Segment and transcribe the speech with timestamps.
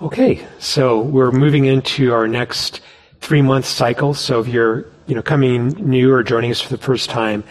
[0.00, 2.80] Okay, so we're moving into our next
[3.20, 4.14] three month cycle.
[4.14, 7.44] So if you're you know coming new or joining us for the first time,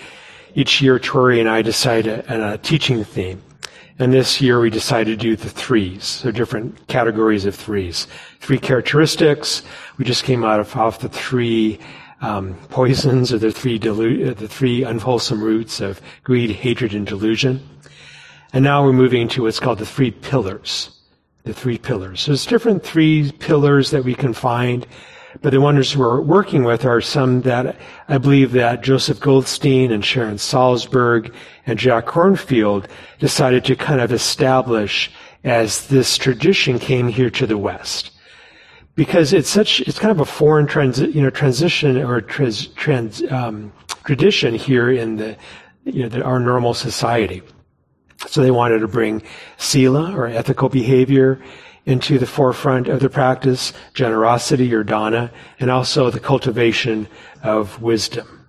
[0.56, 3.44] each year Tori and I decide a, a teaching theme.
[4.00, 8.08] And this year we decided to do the threes, so different categories of threes.
[8.40, 9.62] Three characteristics.
[9.98, 11.80] We just came out of off the three
[12.22, 17.62] um, poisons or the three delu- the three unwholesome roots of greed, hatred, and delusion.
[18.52, 20.98] And now we're moving to what's called the three pillars
[21.44, 22.22] the three pillars.
[22.22, 24.86] So there's different three pillars that we can find,
[25.42, 27.78] but the ones we're working with are some that
[28.08, 31.34] I believe that Joseph Goldstein and Sharon Salzberg
[31.66, 32.88] and Jack Kornfield
[33.20, 35.12] decided to kind of establish
[35.44, 38.12] as this tradition came here to the West.
[38.96, 43.24] Because it's such, it's kind of a foreign transi- you know, transition or trans, trans
[43.32, 43.72] um,
[44.04, 45.38] tradition here in the,
[45.86, 47.42] you know, the, our normal society.
[48.28, 49.24] So they wanted to bring
[49.58, 51.42] sila or ethical behavior
[51.86, 57.08] into the forefront of the practice, generosity or dana, and also the cultivation
[57.44, 58.48] of wisdom.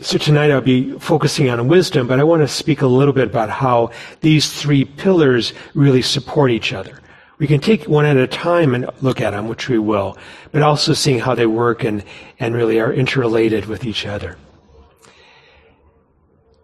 [0.00, 3.28] So tonight I'll be focusing on wisdom, but I want to speak a little bit
[3.28, 3.90] about how
[4.20, 7.00] these three pillars really support each other.
[7.38, 10.18] We can take one at a time and look at them, which we will,
[10.50, 12.04] but also seeing how they work and,
[12.38, 14.36] and really are interrelated with each other.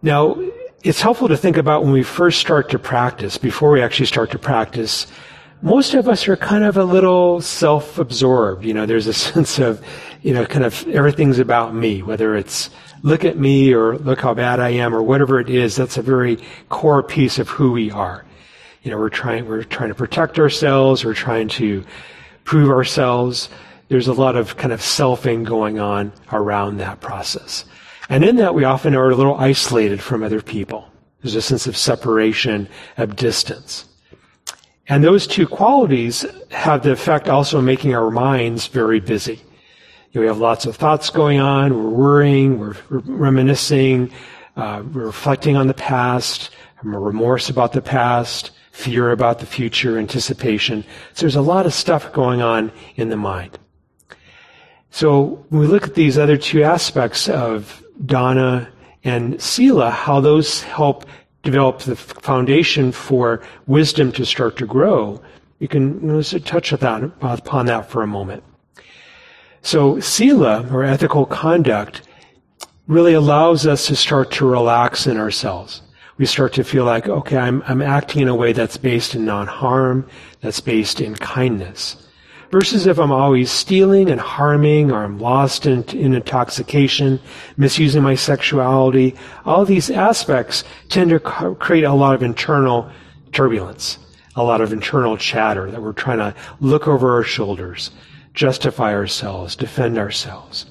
[0.03, 0.37] Now,
[0.85, 4.31] it's helpful to think about when we first start to practice, before we actually start
[4.33, 5.07] to practice,
[5.63, 8.63] most of us are kind of a little self-absorbed.
[8.63, 9.83] You know, there's a sense of,
[10.21, 12.69] you know, kind of everything's about me, whether it's
[13.03, 15.75] look at me or look how bad I am or whatever it is.
[15.75, 18.27] That's a very core piece of who we are.
[18.83, 21.03] You know, we're trying, we're trying to protect ourselves.
[21.03, 21.83] We're trying to
[22.45, 23.49] prove ourselves.
[23.89, 27.65] There's a lot of kind of selfing going on around that process.
[28.09, 30.89] And in that, we often are a little isolated from other people.
[31.23, 33.87] There's a sense of separation, of distance.
[34.89, 39.41] And those two qualities have the effect also of making our minds very busy.
[40.13, 44.13] You know, we have lots of thoughts going on, we're worrying, we're, reminiscing,
[44.57, 46.51] uh, we're reflecting on the past,
[46.83, 50.85] remorse about the past, fear about the future, anticipation.
[51.15, 53.59] So there's a lot of stuff going on in the mind.
[54.91, 58.69] So when we look at these other two aspects of dana,
[59.03, 61.05] and sila, how those help
[61.43, 65.21] develop the foundation for wisdom to start to grow.
[65.59, 68.43] You can touch that, upon that for a moment.
[69.63, 72.03] So sila, or ethical conduct,
[72.87, 75.83] really allows us to start to relax in ourselves.
[76.17, 79.25] We start to feel like, okay, I'm, I'm acting in a way that's based in
[79.25, 80.09] non-harm,
[80.41, 82.04] that's based in kindness
[82.55, 87.19] versus if I'm always stealing and harming or I'm lost in, in intoxication,
[87.57, 89.17] misusing my sexuality.
[89.45, 92.89] All these aspects tend to create a lot of internal
[93.33, 93.99] turbulence,
[94.37, 97.91] a lot of internal chatter that we're trying to look over our shoulders,
[98.35, 100.67] justify ourselves, defend ourselves.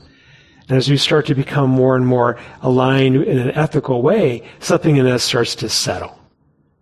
[0.69, 4.95] And as we start to become more and more aligned in an ethical way, something
[4.95, 6.17] in us starts to settle.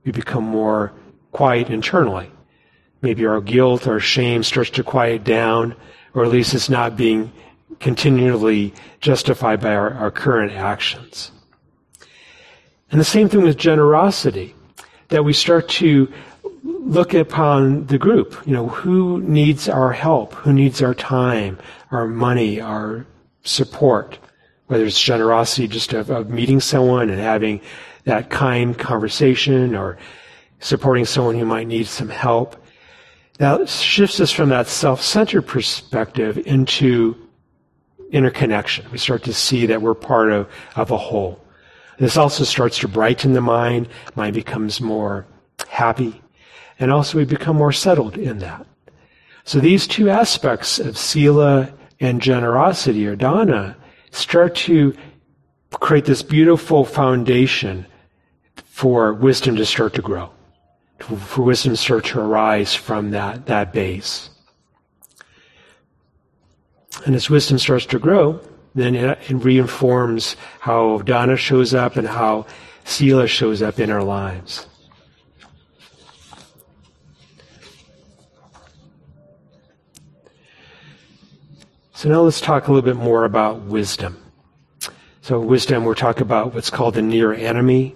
[0.06, 0.94] We become more
[1.32, 2.30] quiet internally.
[3.02, 5.76] Maybe our guilt, our shame starts to quiet down,
[6.14, 7.32] or at least it's not being
[7.80, 11.32] continually justified by our, our current actions.
[12.92, 14.54] And the same thing with generosity,
[15.10, 16.12] that we start to
[16.64, 18.42] look upon the group.
[18.46, 20.34] You know, who needs our help?
[20.34, 21.58] Who needs our time,
[21.92, 23.06] our money, our
[23.44, 24.20] support?
[24.68, 27.62] Whether it's generosity just of, of meeting someone and having
[28.06, 29.98] that kind conversation or
[30.60, 32.61] supporting someone who might need some help.
[33.42, 37.16] That shifts us from that self centered perspective into
[38.12, 38.86] interconnection.
[38.92, 41.44] We start to see that we're part of, of a whole.
[41.98, 43.88] This also starts to brighten the mind.
[44.14, 45.26] Mind becomes more
[45.68, 46.22] happy.
[46.78, 48.64] And also we become more settled in that.
[49.44, 53.76] So these two aspects of sila and generosity or dana
[54.12, 54.96] start to
[55.72, 57.88] create this beautiful foundation
[58.66, 60.30] for wisdom to start to grow
[61.04, 64.30] for wisdom start to arise from that, that base.
[67.06, 68.40] And as wisdom starts to grow,
[68.76, 72.46] then it, it reinforms how dana shows up and how
[72.84, 74.68] sila shows up in our lives.
[81.94, 84.18] So now let's talk a little bit more about wisdom.
[85.22, 87.96] So wisdom, we're talking about what's called the near enemy.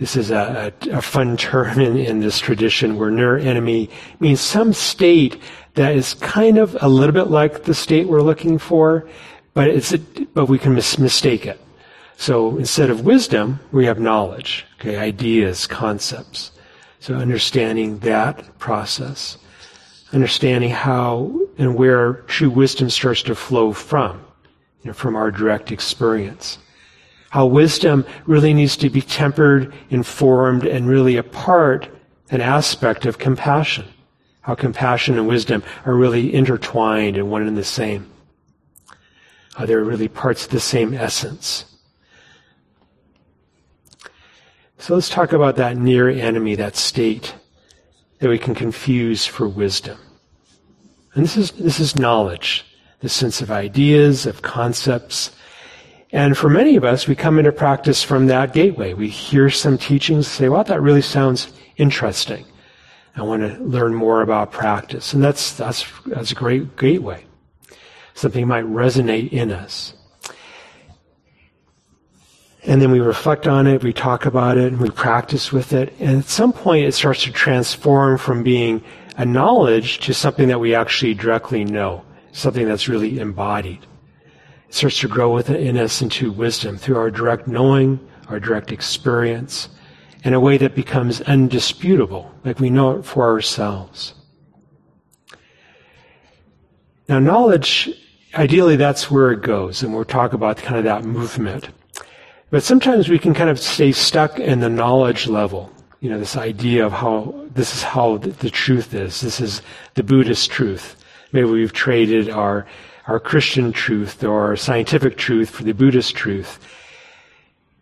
[0.00, 4.40] This is a, a, a fun term in, in, this tradition where near enemy means
[4.40, 5.40] some state
[5.74, 9.06] that is kind of a little bit like the state we're looking for,
[9.52, 11.60] but it's a, but we can mis- mistake it.
[12.16, 16.52] So instead of wisdom, we have knowledge, okay, ideas, concepts.
[17.00, 19.36] So understanding that process.
[20.14, 24.24] understanding how and where true wisdom starts to flow from,
[24.82, 26.58] you know, from our direct experience.
[27.30, 31.88] How wisdom really needs to be tempered, informed, and really a part,
[32.30, 33.86] an aspect of compassion.
[34.40, 38.10] How compassion and wisdom are really intertwined and one and the same.
[39.54, 41.66] How they're really parts of the same essence.
[44.78, 47.34] So let's talk about that near enemy, that state
[48.18, 49.98] that we can confuse for wisdom.
[51.14, 52.64] And this is, this is knowledge,
[53.00, 55.30] the sense of ideas, of concepts.
[56.12, 58.94] And for many of us, we come into practice from that gateway.
[58.94, 62.44] We hear some teachings, say, well, that really sounds interesting.
[63.16, 65.12] I want to learn more about practice.
[65.12, 67.24] And that's, that's, that's a great gateway.
[68.14, 69.94] Something might resonate in us.
[72.64, 75.94] And then we reflect on it, we talk about it, we practice with it.
[75.98, 78.82] And at some point, it starts to transform from being
[79.16, 83.86] a knowledge to something that we actually directly know, something that's really embodied.
[84.70, 89.68] Starts to grow within us into wisdom through our direct knowing, our direct experience,
[90.24, 94.14] in a way that becomes undisputable, like we know it for ourselves.
[97.08, 97.90] Now, knowledge,
[98.34, 101.68] ideally, that's where it goes, and we'll talk about kind of that movement.
[102.50, 105.72] But sometimes we can kind of stay stuck in the knowledge level.
[106.00, 109.20] You know, this idea of how this is how the, the truth is.
[109.20, 109.62] This is
[109.94, 110.96] the Buddhist truth.
[111.32, 112.66] Maybe we've traded our
[113.10, 116.58] our Christian truth or scientific truth for the Buddhist truth.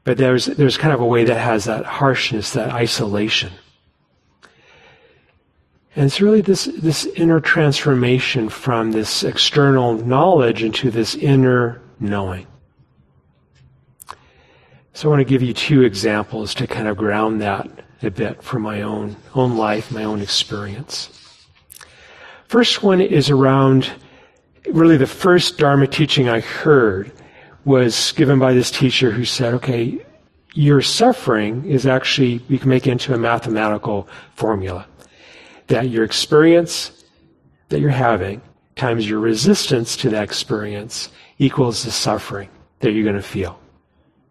[0.05, 3.53] But there's there's kind of a way that has that harshness, that isolation.
[5.95, 12.47] And it's really this, this inner transformation from this external knowledge into this inner knowing.
[14.93, 17.69] So I want to give you two examples to kind of ground that
[18.03, 21.11] a bit from my own, own life, my own experience.
[22.47, 23.91] First one is around
[24.73, 27.13] really the first Dharma teaching I heard
[27.65, 30.05] was given by this teacher who said, okay,
[30.55, 34.87] your suffering is actually, you can make it into a mathematical formula.
[35.67, 37.05] That your experience
[37.69, 38.41] that you're having
[38.77, 42.49] times your resistance to that experience equals the suffering
[42.81, 43.61] that you're going to feel.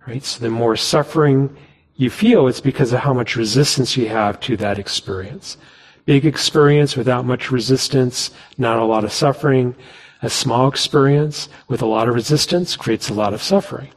[0.08, 0.24] Right?
[0.24, 1.56] So the more suffering
[1.96, 5.58] you feel, it's because of how much resistance you have to that experience.
[6.06, 9.76] Big experience without much resistance, not a lot of suffering.
[10.22, 13.90] A small experience with a lot of resistance creates a lot of suffering.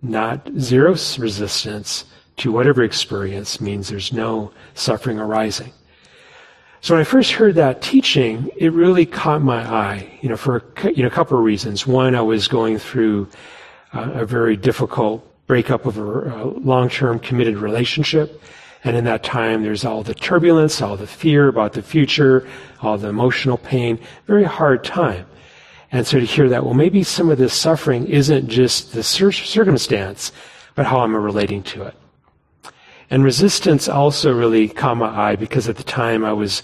[0.00, 2.04] Not zero resistance
[2.36, 5.72] to whatever experience means there's no suffering arising.
[6.80, 10.64] So when I first heard that teaching, it really caught my eye, you know, for
[10.84, 11.86] you know, a couple of reasons.
[11.86, 13.28] One, I was going through
[13.94, 18.42] uh, a very difficult breakup of a, a long-term committed relationship.
[18.84, 22.48] And in that time, there's all the turbulence, all the fear about the future,
[22.80, 25.26] all the emotional pain, very hard time.
[25.92, 30.32] And so to hear that, well, maybe some of this suffering isn't just the circumstance,
[30.74, 31.94] but how I'm relating to it.
[33.10, 36.62] And resistance also really caught my eye because at the time I was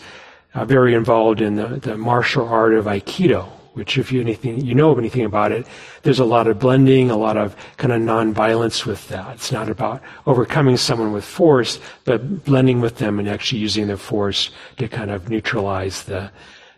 [0.54, 4.74] uh, very involved in the, the martial art of Aikido, which if you anything you
[4.74, 5.66] know anything about it,
[6.02, 9.36] there's a lot of blending, a lot of kind of non-violence with that.
[9.36, 13.96] It's not about overcoming someone with force, but blending with them and actually using their
[13.96, 16.30] force to kind of neutralize the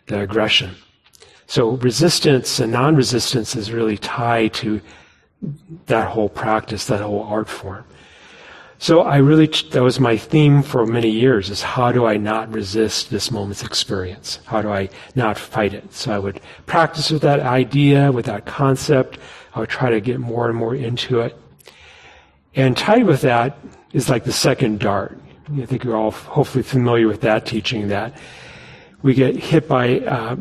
[0.07, 0.75] the aggression.
[1.47, 4.79] So resistance and non-resistance is really tied to
[5.87, 7.83] that whole practice, that whole art form.
[8.81, 12.51] So I really, that was my theme for many years is how do I not
[12.51, 14.39] resist this moment's experience?
[14.45, 15.93] How do I not fight it?
[15.93, 19.19] So I would practice with that idea, with that concept.
[19.53, 21.37] I would try to get more and more into it.
[22.55, 23.55] And tied with that
[23.93, 25.15] is like the second dart.
[25.61, 28.17] I think you're all hopefully familiar with that teaching that
[29.03, 30.37] we get hit by uh,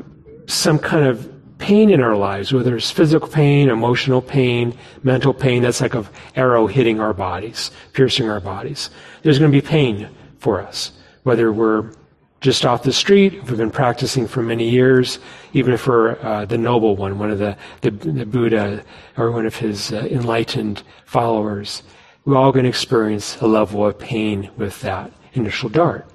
[0.47, 1.31] some kind of
[1.61, 6.07] pain in our lives, whether it's physical pain, emotional pain, mental pain, that's like an
[6.35, 8.91] arrow hitting our bodies, piercing our bodies.
[9.23, 11.93] There's going to be pain for us, whether we're
[12.41, 15.19] just off the street, if we've been practicing for many years,
[15.53, 18.83] even if we're uh, the noble one, one of the, the, the Buddha
[19.19, 21.83] or one of his uh, enlightened followers,
[22.25, 26.09] we're all going to experience a level of pain with that initial dart.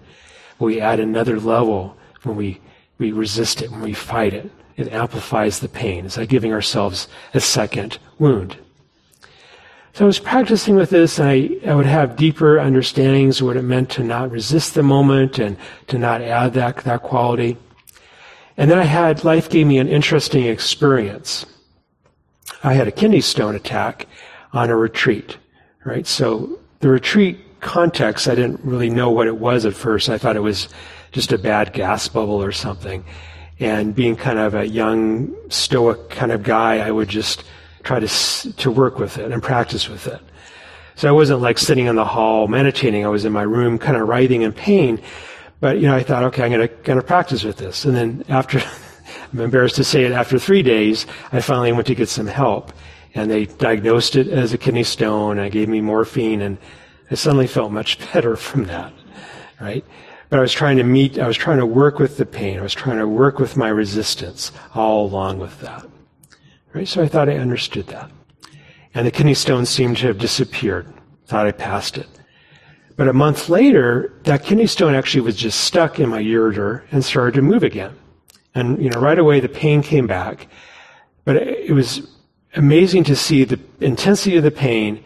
[0.58, 2.60] We add another level when we,
[2.98, 6.06] we resist it, when we fight it it amplifies the pain.
[6.06, 8.58] It's like giving ourselves a second wound.
[9.94, 13.56] So I was practicing with this, and I, I would have deeper understandings of what
[13.56, 15.56] it meant to not resist the moment and
[15.88, 17.56] to not add that, that quality.
[18.58, 21.46] And then I had, life gave me an interesting experience.
[22.62, 24.08] I had a kidney stone attack
[24.52, 25.38] on a retreat,
[25.86, 26.06] right?
[26.06, 30.10] So the retreat context, I didn't really know what it was at first.
[30.10, 30.68] I thought it was
[31.14, 33.06] just a bad gas bubble or something.
[33.60, 37.44] And being kind of a young, stoic kind of guy, I would just
[37.84, 40.20] try to, to work with it and practice with it.
[40.96, 43.06] So I wasn't like sitting in the hall meditating.
[43.06, 45.02] I was in my room kind of writhing in pain.
[45.60, 47.86] But, you know, I thought, okay, I'm going to, going to practice with this.
[47.86, 48.62] And then after,
[49.34, 52.72] I'm embarrassed to say it, after three days, I finally went to get some help.
[53.14, 55.38] And they diagnosed it as a kidney stone.
[55.38, 56.58] And gave me morphine and
[57.12, 58.94] I suddenly felt much better from that.
[59.60, 59.86] Right?
[60.30, 62.60] But I was trying to meet, I was trying to work with the pain.
[62.60, 65.86] I was trying to work with my resistance all along with that.
[66.74, 66.88] Right?
[66.88, 68.12] So I thought I understood that.
[68.94, 70.88] And the kidney stone seemed to have disappeared.
[71.28, 72.08] Thought I passed it.
[72.98, 77.04] But a month later, that kidney stone actually was just stuck in my ureter and
[77.04, 77.96] started to move again.
[78.54, 80.48] And, you know, right away the pain came back.
[81.26, 82.08] But it was
[82.56, 85.04] amazing to see the intensity of the pain.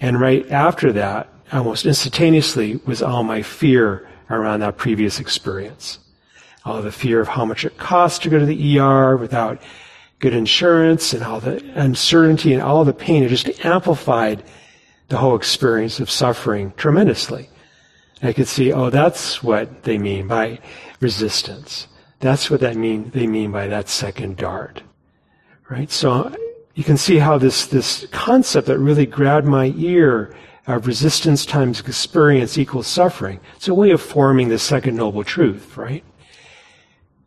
[0.00, 5.98] And right after that, almost instantaneously, was all my fear around that previous experience.
[6.64, 9.60] All the fear of how much it costs to go to the ER without
[10.20, 13.24] good insurance and all the uncertainty and all the pain.
[13.24, 14.44] It just amplified
[15.08, 17.50] the whole experience of suffering tremendously.
[18.22, 20.60] I could see, oh, that's what they mean by
[21.00, 21.88] resistance.
[22.20, 24.82] That's what that mean they mean by that second dart.
[25.68, 25.90] Right?
[25.90, 26.32] So
[26.74, 30.34] you can see how this, this concept that really grabbed my ear
[30.66, 33.40] of resistance times experience equals suffering.
[33.56, 36.04] It's a way of forming the second noble truth, right?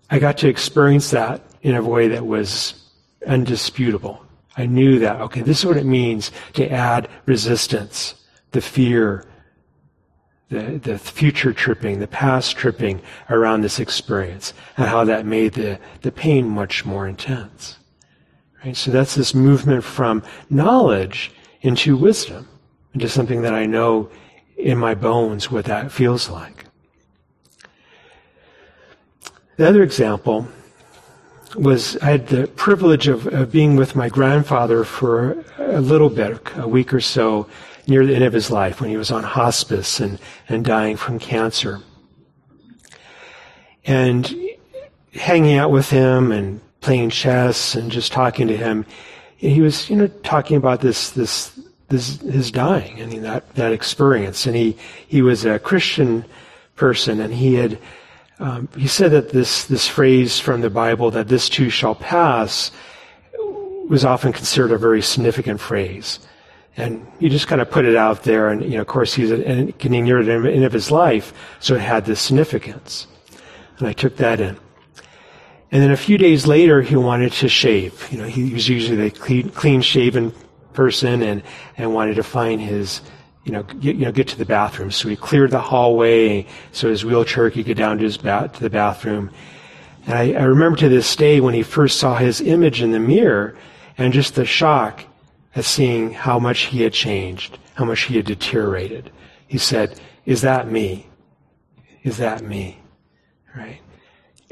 [0.10, 2.92] I got to experience that in a way that was
[3.28, 4.22] undisputable.
[4.56, 8.16] I knew that, okay, this is what it means to add resistance,
[8.52, 9.26] the fear,
[10.50, 15.80] the, the future tripping, the past tripping around this experience, and how that made the,
[16.02, 17.78] the pain much more intense.
[18.64, 18.78] Right?
[18.78, 22.48] So that's this movement from knowledge into wisdom,
[22.96, 24.10] into something that I know
[24.58, 26.66] in my bones what that feels like.
[29.58, 30.48] The other example
[31.56, 36.40] was I had the privilege of, of, being with my grandfather for a little bit,
[36.56, 37.48] a week or so,
[37.88, 41.20] near the end of his life when he was on hospice and, and dying from
[41.20, 41.82] cancer.
[43.86, 44.34] And
[45.14, 48.86] hanging out with him and playing chess and just talking to him,
[49.38, 51.58] he was, you know, talking about this, this,
[51.90, 54.46] this, his dying and that, that experience.
[54.46, 54.78] And he,
[55.08, 56.26] he was a Christian
[56.76, 57.80] person and he had,
[58.40, 62.72] um, he said that this, this phrase from the Bible, that this too shall pass,
[63.88, 66.20] was often considered a very significant phrase.
[66.78, 69.30] And he just kind of put it out there, and you know, of course, he's
[69.30, 73.08] getting near the end of his life, so it had this significance.
[73.78, 74.58] And I took that in.
[75.72, 78.08] And then a few days later, he wanted to shave.
[78.12, 80.34] You know, he was usually the clean, clean shaven
[80.76, 81.42] person, and
[81.78, 83.02] and wanted to find his
[83.46, 84.92] you know, get, you know, get to the bathroom.
[84.92, 88.60] So he cleared the hallway so his wheelchair could get down to his ba- to
[88.60, 89.30] the bathroom.
[90.08, 93.00] And I, I remember to this day when he first saw his image in the
[93.00, 93.56] mirror
[93.98, 95.04] and just the shock
[95.56, 99.12] at seeing how much he had changed, how much he had deteriorated.
[99.48, 101.08] He said, is that me?
[102.04, 102.80] Is that me?
[103.56, 103.80] Right?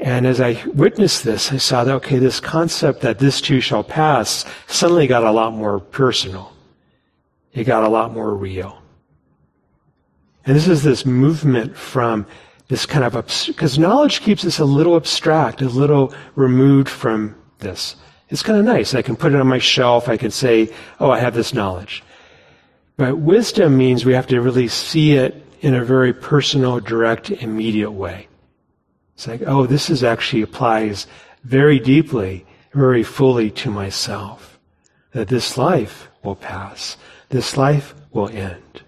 [0.04, 3.82] And as I witnessed this, I saw that, okay, this concept that this too shall
[3.82, 6.52] pass suddenly got a lot more personal.
[7.54, 8.82] It got a lot more real.
[10.44, 12.26] And this is this movement from
[12.68, 13.14] this kind of,
[13.46, 17.96] because knowledge keeps us a little abstract, a little removed from this.
[18.28, 18.94] It's kind of nice.
[18.94, 20.06] I can put it on my shelf.
[20.10, 20.70] I can say,
[21.00, 22.02] oh, I have this knowledge.
[22.98, 27.92] But wisdom means we have to really see it in a very personal, direct, immediate
[27.92, 28.28] way.
[29.14, 31.06] It's like, oh, this is actually applies
[31.44, 34.58] very deeply, very fully to myself.
[35.12, 36.96] That this life will pass.
[37.28, 38.82] This life will end.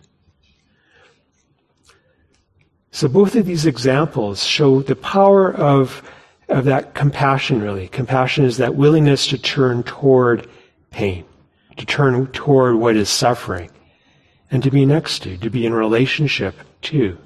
[2.91, 6.03] So both of these examples show the power of,
[6.49, 7.89] of that compassion, really.
[7.89, 10.49] Compassion is that willingness to turn toward
[10.91, 11.25] pain,
[11.77, 13.71] to turn toward what is suffering,
[14.51, 17.19] and to be next to, to be in relationship to.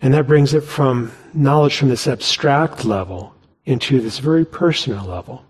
[0.00, 5.44] And that brings it from knowledge from this abstract level into this very personal level.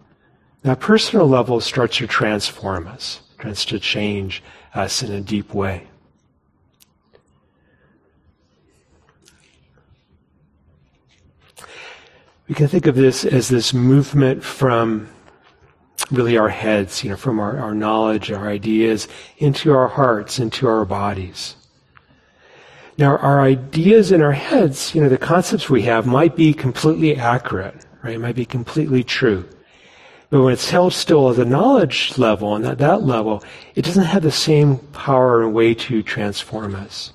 [0.63, 4.43] That personal level starts to transform us, starts to change
[4.75, 5.87] us in a deep way.
[12.49, 15.09] we can think of this as this movement from
[16.11, 20.67] really our heads, you know, from our, our knowledge, our ideas, into our hearts, into
[20.67, 21.55] our bodies.
[22.99, 27.15] Now, our ideas in our heads, you know, the concepts we have might be completely
[27.17, 28.17] accurate, right?
[28.17, 29.49] It might be completely true.
[30.31, 33.45] But when it's held still at the knowledge level and at that level,
[33.77, 37.13] it doesn't have the same power and way to transform us.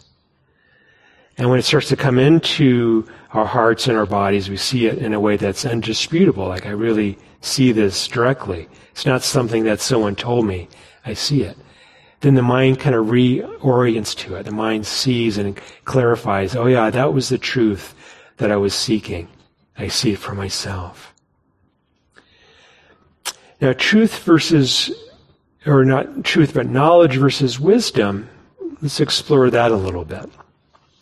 [1.38, 5.00] And when it starts to come into our hearts and our bodies, we see it
[5.00, 6.48] in a way that's undisputable.
[6.48, 8.70] Like I really see this directly.
[8.92, 10.70] It's not something that someone told me.
[11.06, 11.58] I see it.
[12.24, 14.44] Then the mind kind of reorients to it.
[14.44, 17.94] The mind sees and clarifies, oh yeah, that was the truth
[18.38, 19.27] that I was seeking.
[19.77, 21.13] I see it for myself.
[23.60, 24.89] Now, truth versus,
[25.65, 28.30] or not truth, but knowledge versus wisdom,
[28.82, 30.30] let's explore that a little bit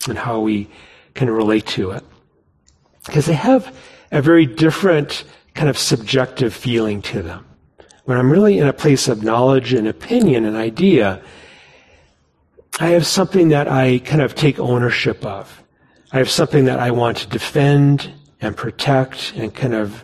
[0.10, 0.72] and how we
[1.14, 2.04] can relate to it.
[3.06, 3.78] Because they have
[4.12, 5.24] a very different
[5.54, 7.46] kind of subjective feeling to them.
[8.06, 11.22] When I'm really in a place of knowledge and opinion and idea,
[12.80, 15.64] I have something that I kind of take ownership of.
[16.12, 20.04] I have something that I want to defend and protect and kind of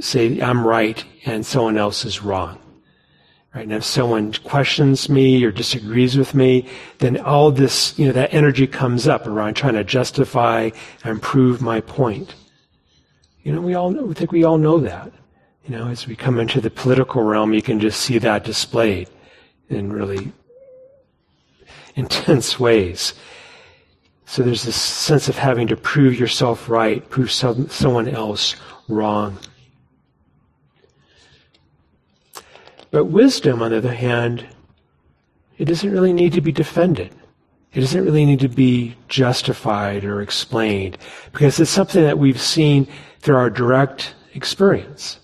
[0.00, 2.58] say I'm right and someone else is wrong.
[3.54, 3.64] Right?
[3.64, 6.66] And if someone questions me or disagrees with me,
[6.98, 10.70] then all this, you know, that energy comes up around trying to justify
[11.04, 12.34] and prove my point.
[13.42, 15.12] You know, we all know, I think we all know that.
[15.64, 19.08] You know, as we come into the political realm, you can just see that displayed
[19.68, 20.32] in really
[21.94, 23.14] intense ways.
[24.26, 28.56] So there's this sense of having to prove yourself right, prove some, someone else
[28.88, 29.38] wrong.
[32.90, 34.46] But wisdom, on the other hand,
[35.58, 37.14] it doesn't really need to be defended.
[37.72, 40.98] It doesn't really need to be justified or explained
[41.32, 42.86] because it's something that we've seen
[43.20, 45.18] through our direct experience.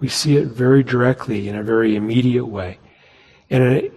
[0.00, 2.78] We see it very directly in a very immediate way,
[3.48, 3.90] in a,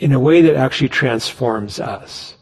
[0.00, 2.36] in a way that actually transforms us.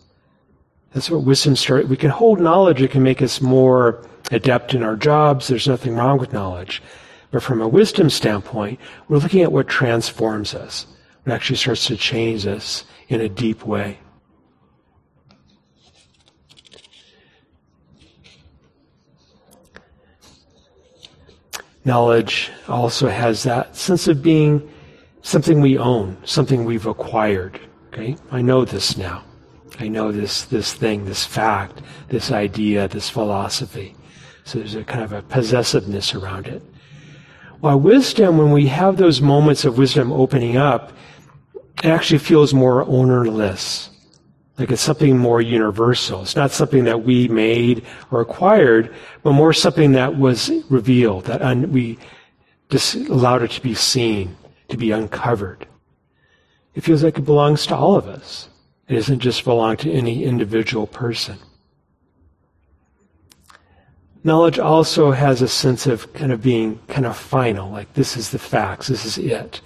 [0.93, 1.89] That's what wisdom starts.
[1.89, 5.49] We can hold knowledge; it can make us more adept in our jobs.
[5.49, 6.83] There's nothing wrong with knowledge.
[7.31, 10.87] But from a wisdom standpoint, we're looking at what transforms us,
[11.23, 13.99] what actually starts to change us in a deep way.
[21.91, 24.63] Knowledge also has that sense of being
[25.23, 27.59] something we own, something we've acquired.
[27.89, 28.15] Okay?
[28.31, 29.25] I know this now.
[29.81, 33.97] I know this, this thing, this fact, this idea, this philosophy.
[34.45, 36.63] So there's a kind of a possessiveness around it.
[37.59, 40.93] While wisdom, when we have those moments of wisdom opening up,
[41.83, 43.90] it actually feels more ownerless.
[44.61, 46.21] Like it's something more universal.
[46.21, 51.41] It's not something that we made or acquired, but more something that was revealed, that
[51.41, 51.99] un- we
[52.69, 54.37] just allowed it to be seen,
[54.69, 55.67] to be uncovered.
[56.75, 58.51] It feels like it belongs to all of us.
[58.87, 61.39] It doesn't just belong to any individual person.
[64.23, 68.29] Knowledge also has a sense of kind of being kind of final, like this is
[68.29, 69.63] the facts, this is it.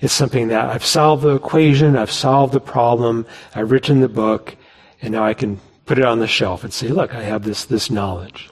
[0.00, 4.56] It's something that I've solved the equation, I've solved the problem, I've written the book,
[5.00, 7.64] and now I can put it on the shelf and say, look, I have this,
[7.64, 8.50] this knowledge.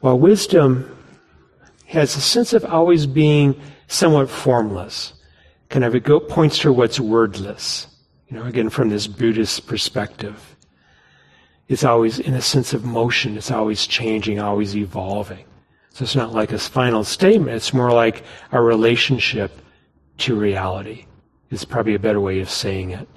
[0.00, 0.96] While wisdom
[1.86, 5.12] has a sense of always being somewhat formless,
[5.68, 7.86] kind of it go, points to what's wordless.
[8.28, 10.54] You know, again, from this Buddhist perspective
[11.68, 13.36] it's always in a sense of motion.
[13.36, 15.44] It's always changing, always evolving.
[15.94, 17.56] So it's not like a final statement.
[17.56, 19.52] It's more like a relationship
[20.18, 21.06] to reality.
[21.50, 23.08] Is probably a better way of saying it.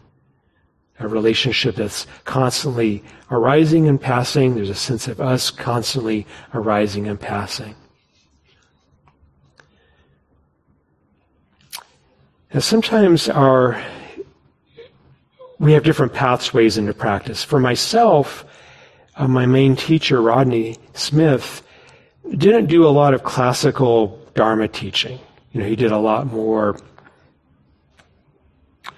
[1.00, 4.54] A relationship that's constantly arising and passing.
[4.54, 7.74] There's a sense of us constantly arising and passing.
[12.52, 13.84] And sometimes our
[15.58, 17.44] we have different pathways into practice.
[17.44, 18.46] For myself,
[19.16, 21.64] uh, my main teacher, Rodney Smith,
[22.36, 25.20] didn't do a lot of classical Dharma teaching.
[25.52, 26.80] You know, he did a lot more,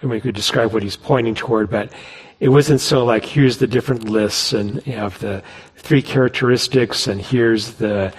[0.02, 1.92] and we could describe what he's pointing toward, but
[2.40, 5.44] it wasn't so like, here's the different lists and you have the
[5.76, 8.14] three characteristics and here's the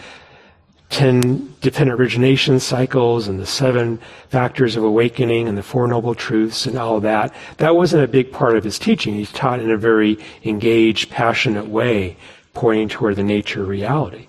[0.90, 6.66] 10 dependent origination cycles and the seven factors of awakening and the Four Noble Truths
[6.66, 7.32] and all of that.
[7.58, 9.14] That wasn't a big part of his teaching.
[9.14, 12.16] He taught in a very engaged, passionate way,
[12.52, 14.26] pointing toward the nature of reality.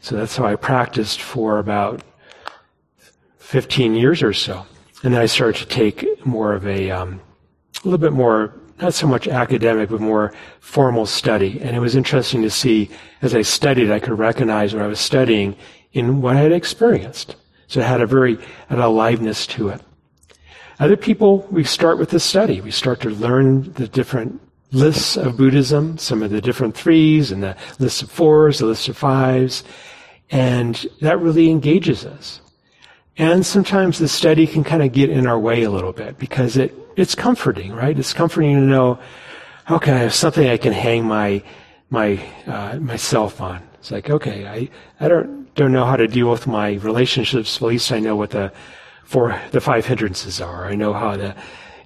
[0.00, 2.02] So that's how I practiced for about
[3.38, 4.66] 15 years or so.
[5.02, 7.20] And then I started to take more of a, um,
[7.82, 11.60] a little bit more, not so much academic, but more formal study.
[11.60, 12.90] And it was interesting to see
[13.22, 15.56] as I studied, I could recognize what I was studying
[15.92, 17.36] in what I had experienced.
[17.68, 18.38] So it had a very
[18.70, 19.80] an aliveness to it.
[20.80, 22.60] Other people, we start with the study.
[22.60, 27.42] We start to learn the different lists of Buddhism, some of the different threes and
[27.42, 29.64] the lists of fours, the list of fives,
[30.30, 32.40] and that really engages us.
[33.16, 36.56] And sometimes the study can kind of get in our way a little bit because
[36.56, 37.98] it, it's comforting, right?
[37.98, 38.98] It's comforting to know
[39.70, 41.42] okay, I have something I can hang my
[41.90, 43.62] my uh, myself on.
[43.74, 44.68] It's like, okay, I,
[45.04, 47.56] I don't don't know how to deal with my relationships.
[47.56, 48.52] At least I know what the
[49.04, 50.66] four the five hindrances are.
[50.66, 51.34] I know how the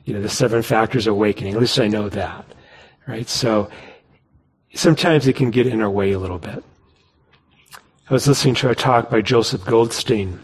[0.04, 1.54] you know the seven factors of awakening.
[1.54, 2.44] At least I know that,
[3.06, 3.28] right?
[3.28, 3.70] So
[4.74, 6.64] sometimes it can get in our way a little bit.
[8.10, 10.40] I was listening to a talk by Joseph Goldstein,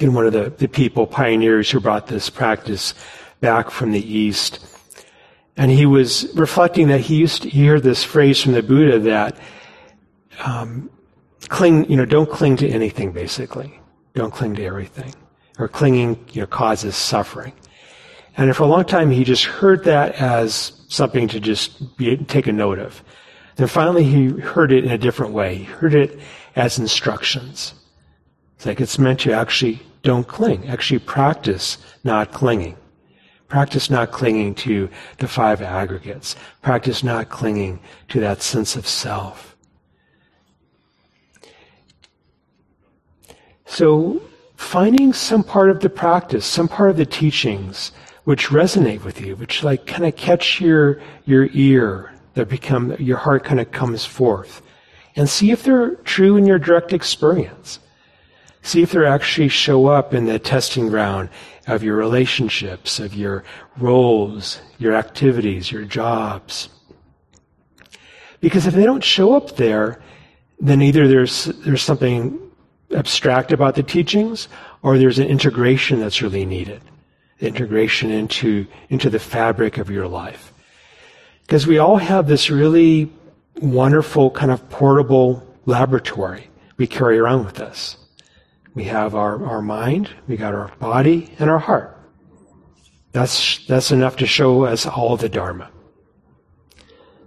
[0.00, 2.92] and one of the, the people, pioneers who brought this practice
[3.40, 4.60] back from the East.
[5.56, 9.38] And he was reflecting that he used to hear this phrase from the Buddha that
[10.44, 10.90] um,
[11.48, 13.80] cling, you know, don't cling to anything, basically.
[14.14, 15.14] Don't cling to everything.
[15.58, 17.54] Or clinging, you know, causes suffering.
[18.36, 22.46] And for a long time, he just heard that as something to just be, take
[22.46, 23.02] a note of.
[23.56, 25.56] Then finally, he heard it in a different way.
[25.56, 26.20] He heard it
[26.58, 27.72] as instructions.
[28.56, 30.68] It's like it's meant to actually don't cling.
[30.68, 32.76] Actually practice not clinging.
[33.46, 36.36] Practice not clinging to the five aggregates.
[36.60, 39.56] Practice not clinging to that sense of self.
[43.64, 44.20] So,
[44.56, 47.92] finding some part of the practice, some part of the teachings
[48.24, 53.16] which resonate with you, which like kind of catch your, your ear, that become, your
[53.16, 54.62] heart kind of comes forth.
[55.18, 57.80] And see if they're true in your direct experience.
[58.62, 61.28] See if they actually show up in the testing ground
[61.66, 63.42] of your relationships, of your
[63.78, 66.68] roles, your activities, your jobs.
[68.40, 70.00] Because if they don't show up there,
[70.60, 72.38] then either there's, there's something
[72.94, 74.46] abstract about the teachings
[74.82, 76.80] or there's an integration that's really needed.
[77.40, 80.52] Integration into, into the fabric of your life.
[81.42, 83.10] Because we all have this really
[83.60, 87.96] wonderful kind of portable laboratory we carry around with us.
[88.74, 91.98] We have our, our mind, we got our body, and our heart.
[93.12, 95.70] That's, that's enough to show us all the Dharma.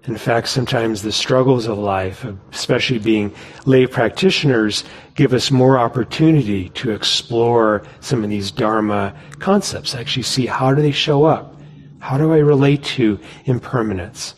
[0.06, 3.34] In fact, sometimes the struggles of life, especially being
[3.66, 4.84] lay practitioners,
[5.16, 9.94] give us more opportunity to explore some of these Dharma concepts.
[9.94, 11.62] Actually, see how do they show up?
[12.00, 14.34] How do I relate to impermanence?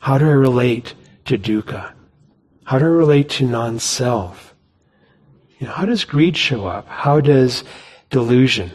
[0.00, 0.94] How do I relate
[1.28, 1.92] to dukkha?
[2.64, 4.54] How do I relate to non self?
[5.58, 6.86] You know, how does greed show up?
[6.88, 7.64] How does
[8.10, 8.72] delusion?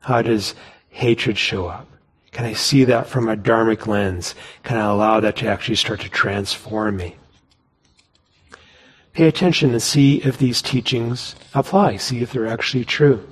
[0.00, 0.54] How does
[0.90, 1.86] hatred show up?
[2.32, 4.34] Can I see that from a dharmic lens?
[4.62, 7.16] Can I allow that to actually start to transform me?
[9.12, 11.96] Pay attention and see if these teachings apply.
[11.96, 13.26] See if they're actually true.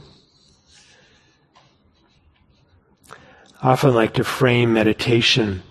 [3.62, 5.62] I often like to frame meditation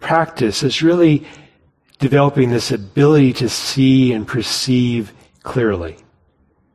[0.00, 1.26] practice as really
[1.98, 5.96] developing this ability to see and perceive clearly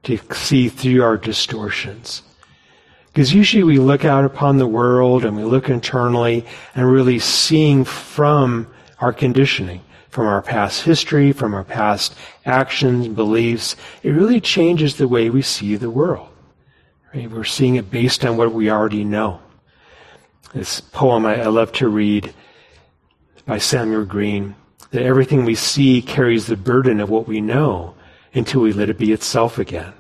[0.04, 2.24] to see through our distortions.
[3.08, 7.84] Because usually we look out upon the world and we look internally and really seeing
[7.84, 8.68] from
[9.00, 15.08] our conditioning, from our past history, from our past actions, beliefs, it really changes the
[15.08, 16.30] way we see the world.
[17.14, 17.30] Right?
[17.30, 19.42] We're seeing it based on what we already know.
[20.54, 22.34] This poem I, I love to read
[23.46, 24.56] by Samuel Green,
[24.92, 27.96] that everything we see carries the burden of what we know
[28.34, 29.94] until we let it be itself again.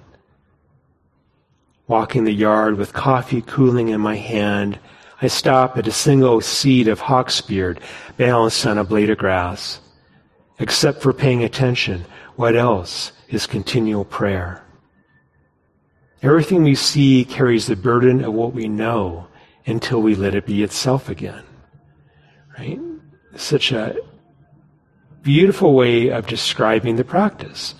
[1.87, 4.79] Walking the yard with coffee cooling in my hand,
[5.21, 7.79] I stop at a single seed of hawksbeard
[8.17, 9.79] balanced on a blade of grass.
[10.59, 14.63] Except for paying attention, what else is continual prayer?
[16.21, 19.27] Everything we see carries the burden of what we know
[19.65, 21.43] until we let it be itself again.
[22.57, 22.79] Right?
[23.35, 23.95] Such a
[25.23, 27.75] beautiful way of describing the practice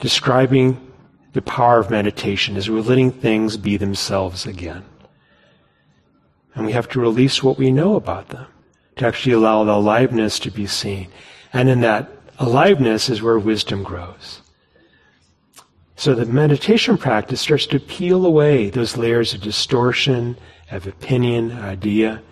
[0.00, 0.90] describing
[1.32, 4.84] the power of meditation is we're letting things be themselves again.
[6.54, 8.46] And we have to release what we know about them
[8.96, 11.08] to actually allow the aliveness to be seen.
[11.52, 14.40] And in that aliveness is where wisdom grows.
[15.94, 20.36] So the meditation practice starts to peel away those layers of distortion,
[20.70, 22.22] of opinion, idea.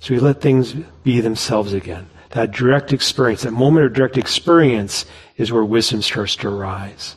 [0.00, 0.72] So we let things
[1.04, 2.08] be themselves again.
[2.30, 7.16] That direct experience, that moment of direct experience is where wisdom starts to arise.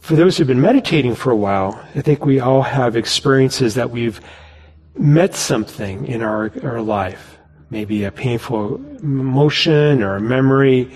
[0.00, 3.90] For those who've been meditating for a while, I think we all have experiences that
[3.90, 4.20] we've
[4.96, 7.38] met something in our, our life.
[7.70, 10.92] Maybe a painful emotion or a memory,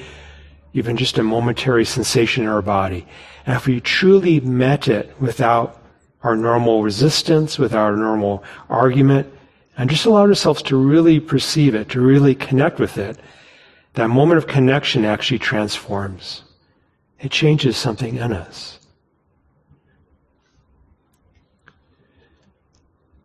[0.75, 3.07] even just a momentary sensation in our body.
[3.47, 5.83] And if we truly met it without
[6.23, 9.33] our normal resistance, without our normal argument,
[9.79, 13.17] and just allowed ourselves to really perceive it, to really connect with it,
[13.95, 16.43] that moment of connection actually transforms.
[17.21, 18.81] It changes something in us.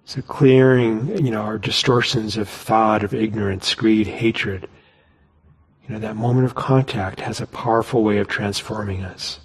[0.05, 4.69] So clearing, you know, our distortions of thought, of ignorance, greed, hatred.
[5.87, 9.39] You know, that moment of contact has a powerful way of transforming us.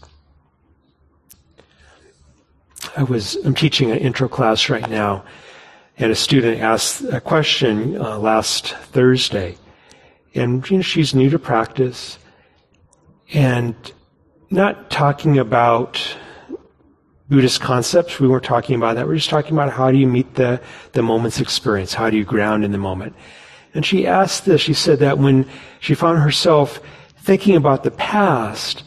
[2.98, 5.24] I was, I'm teaching an intro class right now,
[5.98, 9.56] and a student asked a question uh, last Thursday.
[10.34, 12.18] And, you know, she's new to practice
[13.32, 13.74] and
[14.48, 16.00] not talking about
[17.28, 18.20] Buddhist concepts.
[18.20, 19.08] We weren't talking about that.
[19.08, 20.60] We're just talking about how do you meet the,
[20.92, 21.94] the moment's experience?
[21.94, 23.16] How do you ground in the moment?
[23.74, 24.60] And she asked this.
[24.60, 25.46] She said that when
[25.80, 26.80] she found herself
[27.18, 28.84] thinking about the past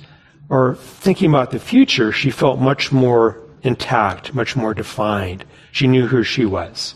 [0.49, 5.43] or thinking about the future, she felt much more intact, much more defined.
[5.73, 6.95] She knew who she was.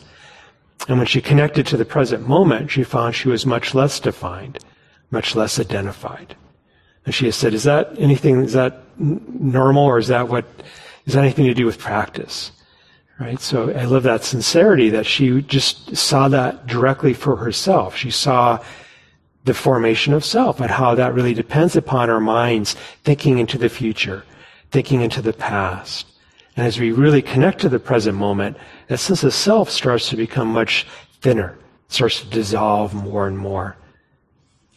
[0.88, 4.60] And when she connected to the present moment, she found she was much less defined,
[5.10, 6.36] much less identified.
[7.06, 10.46] And she has said, is that anything, is that normal or is that what
[11.06, 12.52] is that anything to do with practice?
[13.20, 13.40] Right?
[13.40, 17.96] So I love that sincerity that she just saw that directly for herself.
[17.96, 18.60] She saw
[19.46, 23.70] the formation of self and how that really depends upon our minds thinking into the
[23.70, 24.26] future,
[24.72, 26.08] thinking into the past.
[26.56, 30.16] And as we really connect to the present moment, that sense of self starts to
[30.16, 30.88] become much
[31.22, 31.58] thinner,
[31.90, 33.76] starts to dissolve more and more.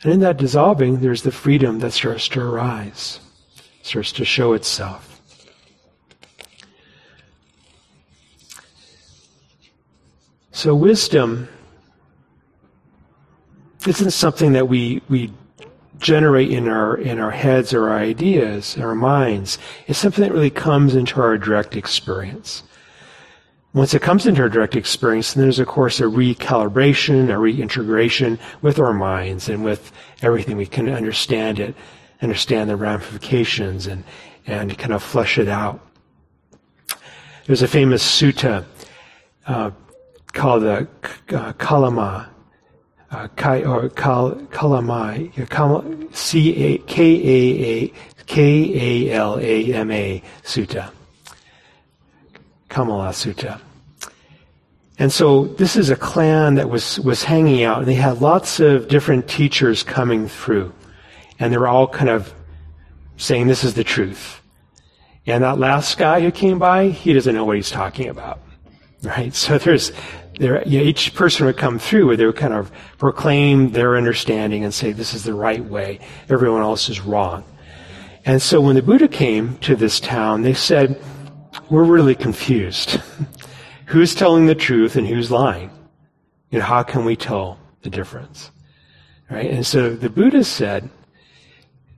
[0.03, 3.21] And in that dissolving, there's the freedom that starts to arise,
[3.83, 5.21] starts to show itself.
[10.53, 11.49] So wisdom
[13.87, 15.33] isn't something that we, we
[15.98, 19.58] generate in our in our heads or our ideas, our minds.
[19.87, 22.62] It's something that really comes into our direct experience.
[23.74, 28.38] Once it comes into our direct experience, then there's of course a recalibration, a reintegration
[28.62, 30.56] with our minds and with everything.
[30.56, 31.74] We can understand it,
[32.22, 34.04] understand the ramifications, and
[34.46, 35.84] and kind of flesh it out.
[37.46, 38.64] There's a famous sutta.
[39.46, 39.70] Uh,
[40.32, 40.87] called the
[41.30, 42.30] uh, Kalama,
[43.11, 47.92] uh, Kai, or Kal, Kalamai, C A K A A
[48.27, 50.90] K A L A M A Sutta,
[52.68, 53.61] Kamala Sutta.
[54.99, 58.59] And so this is a clan that was, was hanging out, and they had lots
[58.59, 60.73] of different teachers coming through.
[61.38, 62.35] And they were all kind of
[63.16, 64.42] saying, This is the truth.
[65.25, 68.40] And that last guy who came by, he doesn't know what he's talking about.
[69.01, 69.33] Right?
[69.33, 69.92] So there's,
[70.38, 73.96] there, you know, each person would come through where they would kind of proclaim their
[73.96, 76.01] understanding and say, this is the right way.
[76.29, 77.44] Everyone else is wrong.
[78.24, 81.01] And so when the Buddha came to this town, they said,
[81.70, 83.01] we're really confused.
[83.87, 85.70] who's telling the truth and who's lying?
[86.51, 88.51] You know, how can we tell the difference?
[89.31, 89.51] Right?
[89.51, 90.88] And so the Buddha said,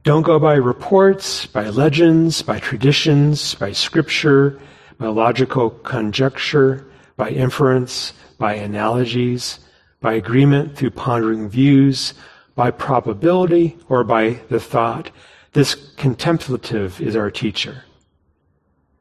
[0.03, 4.59] don't go by reports, by legends, by traditions, by scripture,
[4.99, 9.61] by logical conjecture, by inference, by analogies,
[10.01, 12.15] by agreement through pondering views,
[12.57, 15.11] by probability, or by the thought.
[15.53, 17.85] This contemplative is our teacher.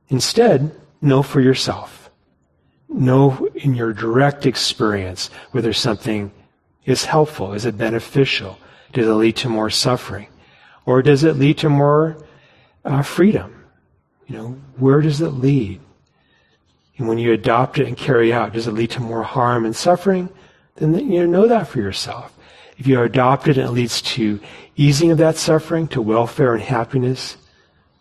[0.09, 2.11] Instead, know for yourself.
[2.89, 6.31] Know in your direct experience whether something
[6.83, 8.59] is helpful, is it beneficial,
[8.91, 10.27] does it lead to more suffering,
[10.85, 12.17] or does it lead to more
[12.83, 13.55] uh, freedom?
[14.27, 15.79] You know, where does it lead?
[16.99, 19.73] And when you adopt it and carry out, does it lead to more harm and
[19.73, 20.29] suffering?
[20.75, 22.37] Then you know that for yourself.
[22.77, 24.39] If you adopt it and it leads to
[24.75, 27.37] easing of that suffering, to welfare and happiness,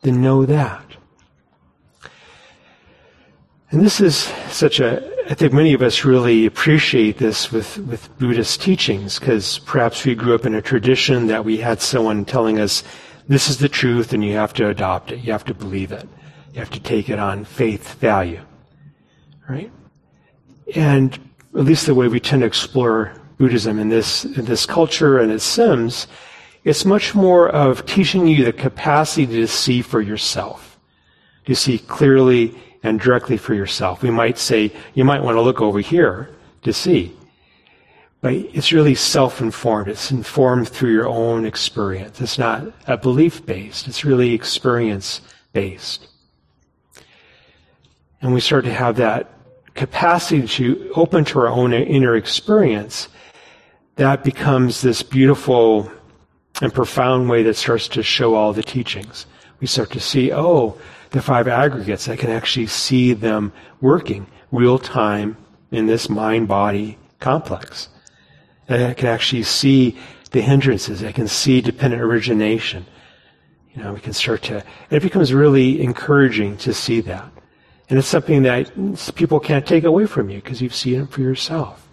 [0.02, 0.84] then know that.
[3.70, 4.16] And this is
[4.50, 9.61] such a, I think many of us really appreciate this with, with Buddhist teachings because
[9.61, 12.82] perhaps we grew up in a tradition that we had someone telling us,
[13.28, 15.20] this is the truth and you have to adopt it.
[15.20, 16.08] You have to believe it.
[16.52, 18.40] You have to take it on faith value
[19.48, 19.70] right?
[20.74, 21.18] And
[21.54, 25.32] at least the way we tend to explore Buddhism in this in this culture and
[25.32, 26.08] its Sims,
[26.64, 30.78] it's much more of teaching you the capacity to see for yourself,
[31.46, 34.02] to see clearly and directly for yourself.
[34.02, 36.30] We might say you might want to look over here
[36.62, 37.16] to see,
[38.20, 39.88] but it's really self-informed.
[39.88, 42.20] It's informed through your own experience.
[42.20, 43.87] It's not a belief-based.
[43.87, 46.08] It's really experience-based.
[48.20, 49.38] And we start to have that
[49.79, 53.09] capacity to open to our own inner experience,
[53.95, 55.91] that becomes this beautiful
[56.61, 59.27] and profound way that starts to show all the teachings.
[59.61, 60.77] We start to see, oh,
[61.11, 65.37] the five aggregates, I can actually see them working real time
[65.71, 67.88] in this mind body complex.
[68.67, 69.97] And I can actually see
[70.33, 71.05] the hindrances.
[71.05, 72.85] I can see dependent origination.
[73.73, 77.31] You know, we can start to, and it becomes really encouraging to see that.
[77.88, 78.70] And it's something that
[79.14, 81.88] people can't take away from you because you've seen it for yourself.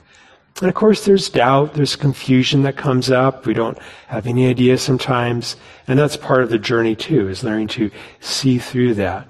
[0.61, 3.45] And of course, there's doubt, there's confusion that comes up.
[3.45, 3.77] We don't
[4.07, 5.57] have any idea sometimes.
[5.87, 9.29] And that's part of the journey too, is learning to see through that,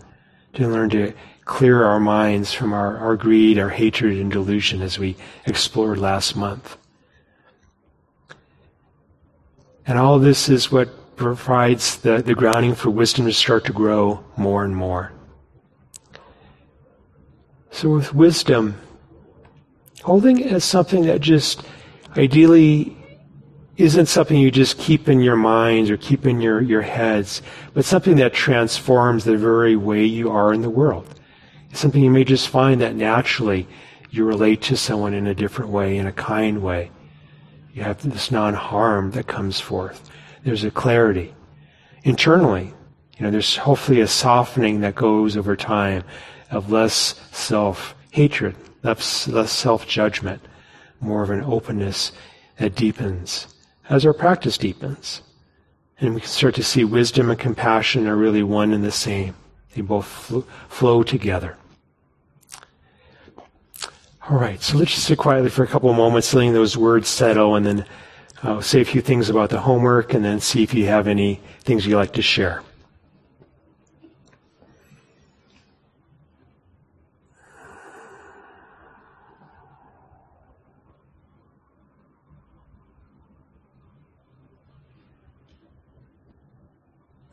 [0.54, 1.14] to learn to
[1.46, 6.36] clear our minds from our, our greed, our hatred, and delusion as we explored last
[6.36, 6.78] month.
[9.88, 14.24] And all this is what provides the, the grounding for wisdom to start to grow
[14.36, 15.12] more and more.
[17.76, 18.80] So with wisdom,
[20.02, 21.62] holding it as something that just
[22.16, 22.96] ideally
[23.76, 27.42] isn't something you just keep in your minds or keep in your, your heads,
[27.74, 31.20] but something that transforms the very way you are in the world.
[31.70, 33.68] It's something you may just find that naturally
[34.10, 36.92] you relate to someone in a different way, in a kind way.
[37.74, 40.10] You have this non-harm that comes forth.
[40.46, 41.36] There's a clarity.
[42.06, 42.74] Internally,
[43.18, 46.06] you know, there's hopefully a softening that goes over time
[46.56, 50.42] of less self-hatred, less, less self judgment,
[51.02, 52.14] more of an openness
[52.58, 53.48] that deepens
[53.90, 55.22] as our practice deepens.
[56.00, 59.36] And we can start to see wisdom and compassion are really one and the same.
[59.74, 60.40] They both fl-
[60.70, 61.58] flow together.
[64.30, 67.08] All right, so let's just sit quietly for a couple of moments, letting those words
[67.08, 67.86] settle, and then
[68.42, 71.42] I'll say a few things about the homework, and then see if you have any
[71.60, 72.64] things you'd like to share.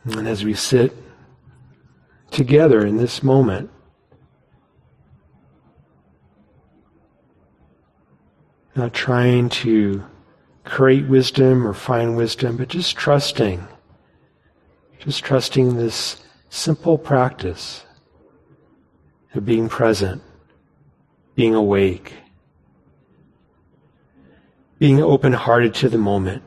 [0.04, 0.96] And as we sit
[2.30, 3.70] together in this moment,
[8.74, 10.04] not trying to
[10.64, 13.66] create wisdom or find wisdom, but just trusting,
[14.98, 17.84] just trusting this simple practice
[19.34, 20.22] of being present,
[21.34, 22.14] being awake,
[24.78, 26.42] being open hearted to the moment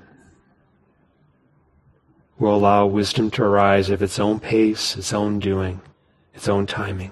[2.37, 5.81] will allow wisdom to arise of its own pace, its own doing,
[6.33, 7.11] its own timing.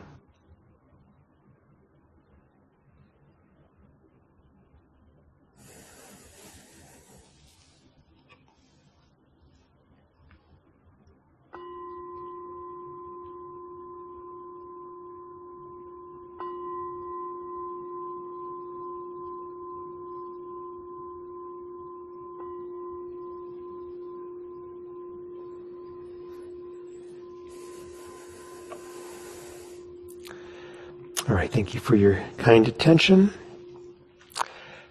[31.33, 33.33] All right, thank you for your kind attention.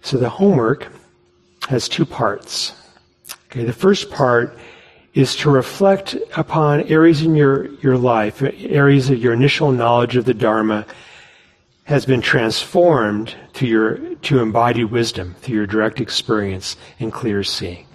[0.01, 0.89] So the homework
[1.69, 2.73] has two parts.
[3.45, 4.57] Okay, the first part
[5.13, 10.25] is to reflect upon areas in your, your life, areas of your initial knowledge of
[10.25, 10.85] the Dharma
[11.85, 17.85] has been transformed to your to embodied wisdom through your direct experience and clear seeing.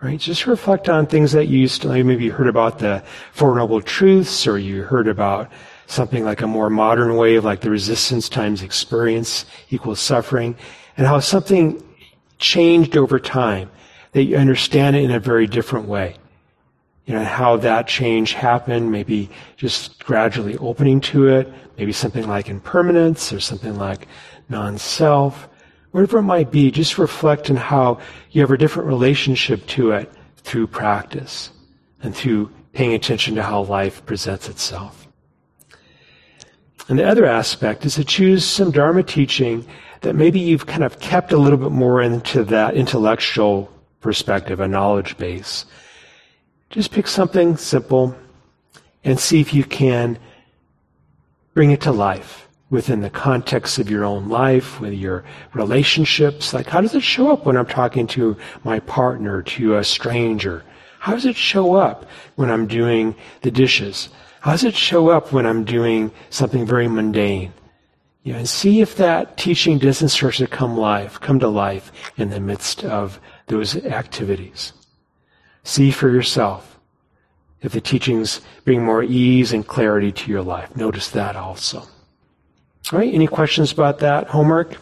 [0.00, 0.18] Right?
[0.18, 3.82] Just reflect on things that you used to maybe you heard about the Four Noble
[3.82, 5.52] Truths or you heard about
[5.94, 10.56] something like a more modern way of like the resistance times experience equals suffering,
[10.96, 11.82] and how something
[12.38, 13.70] changed over time,
[14.12, 16.16] that you understand it in a very different way.
[17.06, 22.48] You know, how that change happened, maybe just gradually opening to it, maybe something like
[22.48, 24.08] impermanence or something like
[24.48, 25.48] non-self,
[25.90, 27.98] whatever it might be, just reflect on how
[28.30, 31.50] you have a different relationship to it through practice
[32.02, 35.03] and through paying attention to how life presents itself.
[36.88, 39.66] And the other aspect is to choose some Dharma teaching
[40.02, 43.70] that maybe you've kind of kept a little bit more into that intellectual
[44.00, 45.64] perspective, a knowledge base.
[46.68, 48.14] Just pick something simple
[49.02, 50.18] and see if you can
[51.54, 56.52] bring it to life within the context of your own life, with your relationships.
[56.52, 60.64] Like, how does it show up when I'm talking to my partner, to a stranger?
[60.98, 64.08] How does it show up when I'm doing the dishes?
[64.44, 67.54] How does it show up when I'm doing something very mundane?
[68.24, 71.90] You know, and see if that teaching doesn't start to come life, come to life
[72.18, 74.74] in the midst of those activities.
[75.62, 76.78] See for yourself
[77.62, 80.76] if the teachings bring more ease and clarity to your life.
[80.76, 81.78] Notice that also.
[81.78, 84.76] All right, any questions about that homework?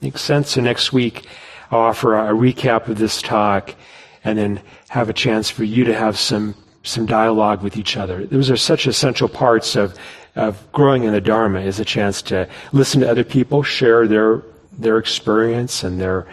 [0.00, 0.50] Makes sense?
[0.50, 1.24] So next week,
[1.70, 3.76] I'll offer a recap of this talk
[4.24, 6.56] and then have a chance for you to have some
[6.88, 8.26] some dialogue with each other.
[8.26, 9.96] Those are such essential parts of,
[10.36, 14.42] of growing in the Dharma is a chance to listen to other people, share their,
[14.72, 16.26] their experience and their,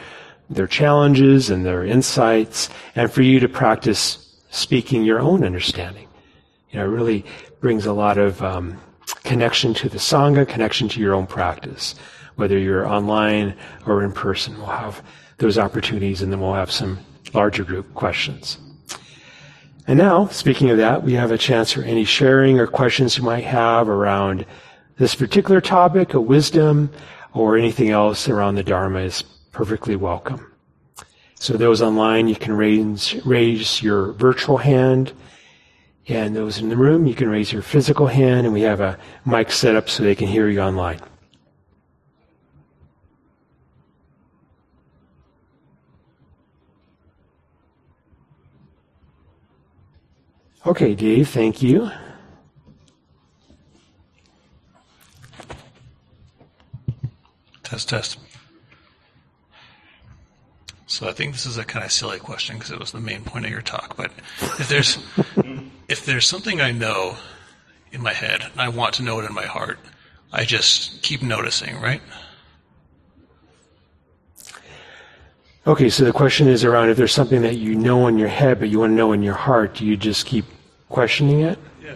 [0.49, 6.07] their challenges and their insights, and for you to practice speaking your own understanding.
[6.71, 7.25] You know, it really
[7.59, 8.79] brings a lot of um,
[9.23, 11.95] connection to the Sangha, connection to your own practice.
[12.35, 15.01] Whether you're online or in person, we'll have
[15.37, 16.99] those opportunities and then we'll have some
[17.33, 18.57] larger group questions.
[19.87, 23.23] And now, speaking of that, we have a chance for any sharing or questions you
[23.23, 24.45] might have around
[24.97, 26.89] this particular topic, a wisdom,
[27.33, 29.21] or anything else around the Dharma is
[29.51, 30.51] perfectly welcome.
[31.35, 35.13] So those online, you can raise, raise your virtual hand.
[36.07, 38.97] And those in the room, you can raise your physical hand, and we have a
[39.25, 40.99] mic set up so they can hear you online.
[50.65, 51.91] Okay, Dave, thank you.
[57.61, 58.17] Test, test.
[60.87, 63.23] So I think this is a kind of silly question because it was the main
[63.23, 63.95] point of your talk.
[63.95, 64.11] But
[64.41, 64.97] if there's
[65.87, 67.17] if there's something I know
[67.91, 69.77] in my head and I want to know it in my heart,
[70.33, 72.01] I just keep noticing, right?
[75.67, 78.59] Okay, so the question is around if there's something that you know in your head
[78.59, 80.45] but you want to know in your heart, do you just keep
[80.89, 81.59] questioning it?
[81.83, 81.95] Yeah.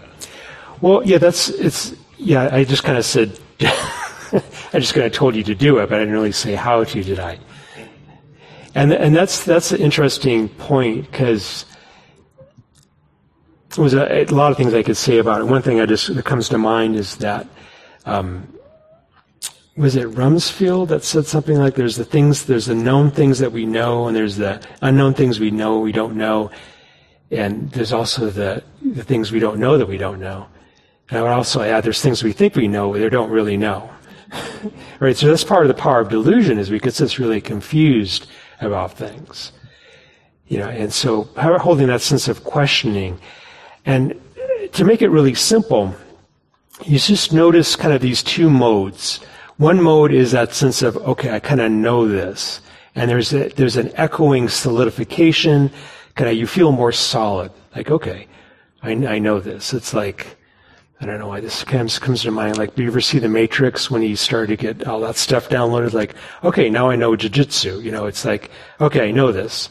[0.82, 2.50] Well, yeah, that's it's yeah.
[2.52, 5.96] I just kind of said, I just kind of told you to do it, but
[5.96, 7.40] I didn't really say how to, did I?
[8.76, 11.66] And and that's that's an interesting point because
[13.76, 15.46] there was a, a, lot of things I could say about it.
[15.46, 17.48] One thing I just that comes to mind is that.
[18.06, 18.54] Um,
[19.80, 23.54] was it Rumsfeld that said something like there's the things there's the known things that
[23.54, 26.52] we know and there's the unknown things we know we don't know
[27.32, 30.48] and there's also the, the things we don't know that we don't know.
[31.10, 33.90] And I would also add there's things we think we know we don't really know.
[35.00, 35.16] right?
[35.16, 38.28] So that's part of the power of delusion is we get us really confused
[38.62, 39.52] about things.
[40.48, 43.20] You know, and so how holding that sense of questioning.
[43.86, 44.20] And
[44.74, 45.96] to make it really simple,
[46.86, 49.20] you just notice kind of these two modes.
[49.58, 52.62] One mode is that sense of, okay, I kind of know this.
[52.96, 55.72] And there's a, there's an echoing solidification
[56.20, 57.50] kind of you feel more solid.
[57.74, 58.28] Like, okay,
[58.84, 59.74] I, I know this.
[59.74, 60.36] It's like,
[61.00, 62.58] I don't know why this comes comes to mind.
[62.58, 65.48] Like, do you ever see The Matrix when he started to get all that stuff
[65.48, 65.94] downloaded?
[65.94, 67.82] Like, okay, now I know jujitsu.
[67.82, 68.52] You know, it's like,
[68.82, 69.70] okay, I know this.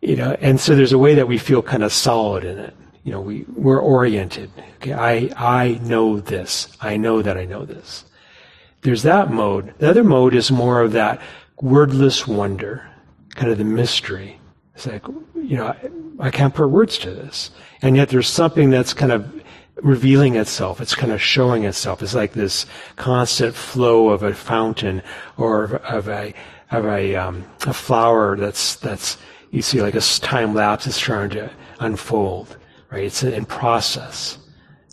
[0.00, 2.74] You know, and so there's a way that we feel kind of solid in it.
[3.02, 4.50] You know, we we're oriented.
[4.76, 6.74] Okay, I I know this.
[6.80, 8.06] I know that I know this.
[8.80, 9.74] There's that mode.
[9.80, 11.20] The other mode is more of that
[11.60, 12.88] wordless wonder,
[13.34, 14.40] kind of the mystery.
[14.74, 17.50] It's like, you know, I, I can't put words to this.
[17.82, 19.42] And yet there's something that's kind of
[19.76, 20.80] revealing itself.
[20.80, 22.02] It's kind of showing itself.
[22.02, 22.66] It's like this
[22.96, 25.02] constant flow of a fountain
[25.36, 26.34] or of a,
[26.70, 29.18] of a, um, a flower that's, that's,
[29.50, 32.56] you see like a time lapse is trying to unfold,
[32.90, 33.04] right?
[33.04, 34.38] It's in process,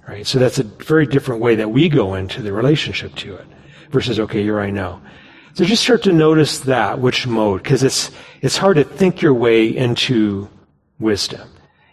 [0.07, 0.25] right?
[0.25, 3.47] So that's a very different way that we go into the relationship to it
[3.89, 5.01] versus, okay, here I know.
[5.53, 8.11] So just start to notice that, which mode, because it's,
[8.41, 10.49] it's hard to think your way into
[10.99, 11.47] wisdom.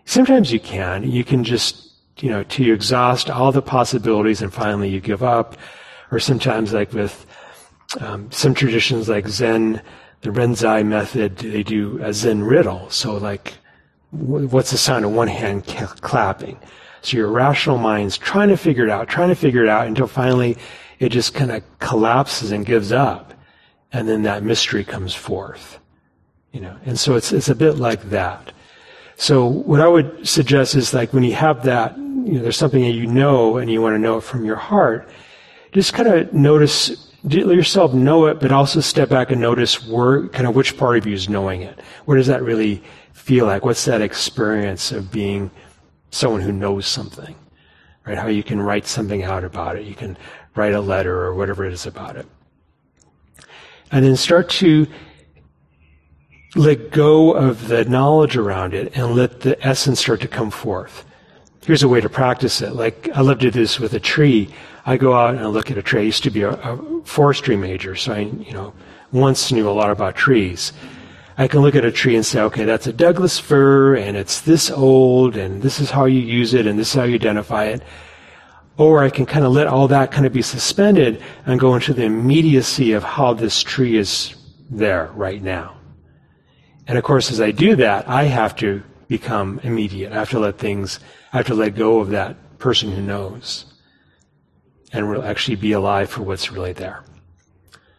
[0.05, 1.09] Sometimes you can.
[1.09, 5.57] You can just, you know, to exhaust all the possibilities and finally you give up.
[6.11, 7.26] Or sometimes like with
[8.01, 9.82] um, some traditions like Zen,
[10.22, 12.88] the Rinzai method, they do a Zen riddle.
[12.88, 13.55] So like,
[14.11, 15.66] what's the sound of one hand
[16.01, 16.59] clapping?
[17.03, 20.07] So your rational mind's trying to figure it out, trying to figure it out until
[20.07, 20.57] finally
[20.99, 23.34] it just kind of collapses and gives up
[23.92, 25.78] and then that mystery comes forth.
[26.53, 28.53] You know, and so it's it's a bit like that.
[29.16, 32.82] So what I would suggest is like when you have that, you know, there's something
[32.82, 35.09] that you know and you want to know it from your heart,
[35.72, 40.28] just kind of notice, let yourself know it, but also step back and notice where,
[40.28, 41.80] kind of which part of you is knowing it.
[42.05, 42.82] Where does that really
[43.12, 43.64] feel like?
[43.64, 45.51] What's that experience of being
[46.11, 47.34] someone who knows something?
[48.07, 48.16] Right?
[48.16, 49.84] How you can write something out about it.
[49.84, 50.16] You can
[50.55, 52.26] write a letter or whatever it is about it
[53.90, 54.86] and then start to
[56.55, 61.05] let go of the knowledge around it and let the essence start to come forth.
[61.64, 62.72] Here's a way to practice it.
[62.72, 64.49] Like I love to do this with a tree.
[64.86, 66.01] I go out and I look at a tree.
[66.01, 68.72] I used to be a, a forestry major, so I, you know,
[69.12, 70.72] once knew a lot about trees.
[71.36, 74.40] I can look at a tree and say, okay, that's a Douglas fir, and it's
[74.40, 77.66] this old, and this is how you use it, and this is how you identify
[77.66, 77.82] it.
[78.76, 81.92] Or I can kind of let all that kind of be suspended and go into
[81.92, 84.34] the immediacy of how this tree is
[84.70, 85.78] there right now.
[86.89, 90.11] And of course, as I do that, I have to become immediate.
[90.11, 91.01] I have to let things,
[91.32, 93.66] I have to let go of that person who knows
[94.93, 97.05] and will actually be alive for what's really there.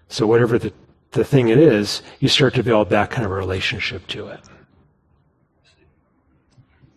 [0.07, 0.73] So whatever the,
[1.11, 4.39] the thing it is, you start to build that kind of a relationship to it.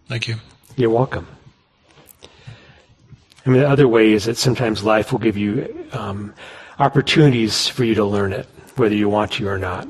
[0.08, 0.36] Thank you.
[0.76, 1.26] You're welcome.
[3.44, 6.34] I mean, the other way is that sometimes life will give you um,
[6.78, 9.86] opportunities for you to learn it, whether you want to or not.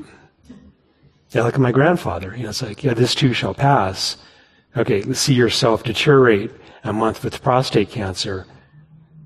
[1.33, 4.17] Yeah, like my grandfather, you know, it's like, yeah, this too shall pass.
[4.77, 6.51] Okay, see yourself deteriorate
[6.83, 8.45] a month with prostate cancer.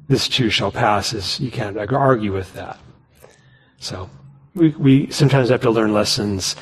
[0.08, 1.14] This too shall pass.
[1.14, 2.80] Is you can't argue with that.
[3.80, 4.10] So
[4.56, 6.56] we we sometimes have to learn lessons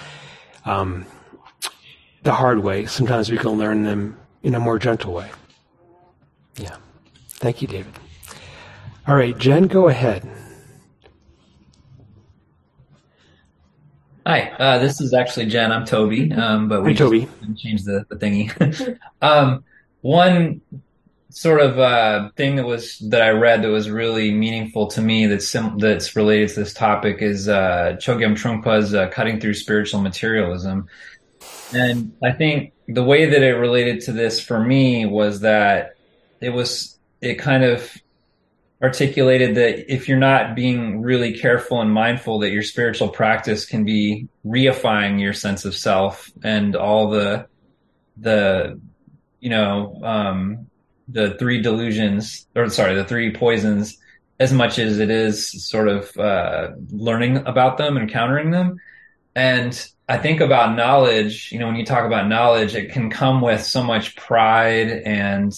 [0.66, 1.06] um,
[2.24, 2.88] the hard way.
[2.88, 5.30] Sometimes we can learn them in a more gentle way.
[6.58, 6.76] Yeah.
[7.30, 7.94] Thank you, David.
[9.08, 10.28] All right, Jen, go ahead.
[14.28, 15.72] Hi, uh, this is actually Jen.
[15.72, 17.28] I'm Toby, um, but we Hi, Toby.
[17.58, 18.98] changed the, the thingy.
[19.22, 19.64] um,
[20.02, 20.62] one
[21.30, 25.28] sort of uh, thing that was that I read that was really meaningful to me
[25.28, 30.02] that's sim- that's related to this topic is uh, Chogyam Trungpa's uh, "Cutting Through Spiritual
[30.02, 30.88] Materialism,"
[31.72, 35.98] and I think the way that it related to this for me was that
[36.42, 37.96] it was it kind of
[38.86, 43.84] articulated that if you're not being really careful and mindful that your spiritual practice can
[43.84, 47.48] be reifying your sense of self and all the
[48.18, 48.80] the
[49.40, 50.68] you know um
[51.08, 53.98] the three delusions or sorry the three poisons
[54.40, 58.78] as much as it is sort of uh learning about them and countering them.
[59.36, 59.74] And
[60.08, 63.64] i think about knowledge you know when you talk about knowledge it can come with
[63.64, 65.52] so much pride and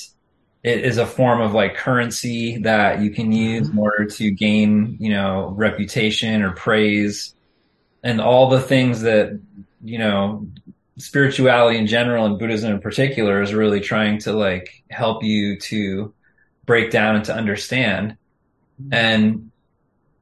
[0.68, 3.56] it is a form of like currency that you can mm-hmm.
[3.56, 7.34] use in order to gain, you know, reputation or praise.
[8.04, 9.40] And all the things that,
[9.82, 10.46] you know,
[10.98, 16.14] spirituality in general and Buddhism in particular is really trying to like help you to
[16.66, 18.18] break down and to understand.
[18.82, 18.94] Mm-hmm.
[18.94, 19.52] And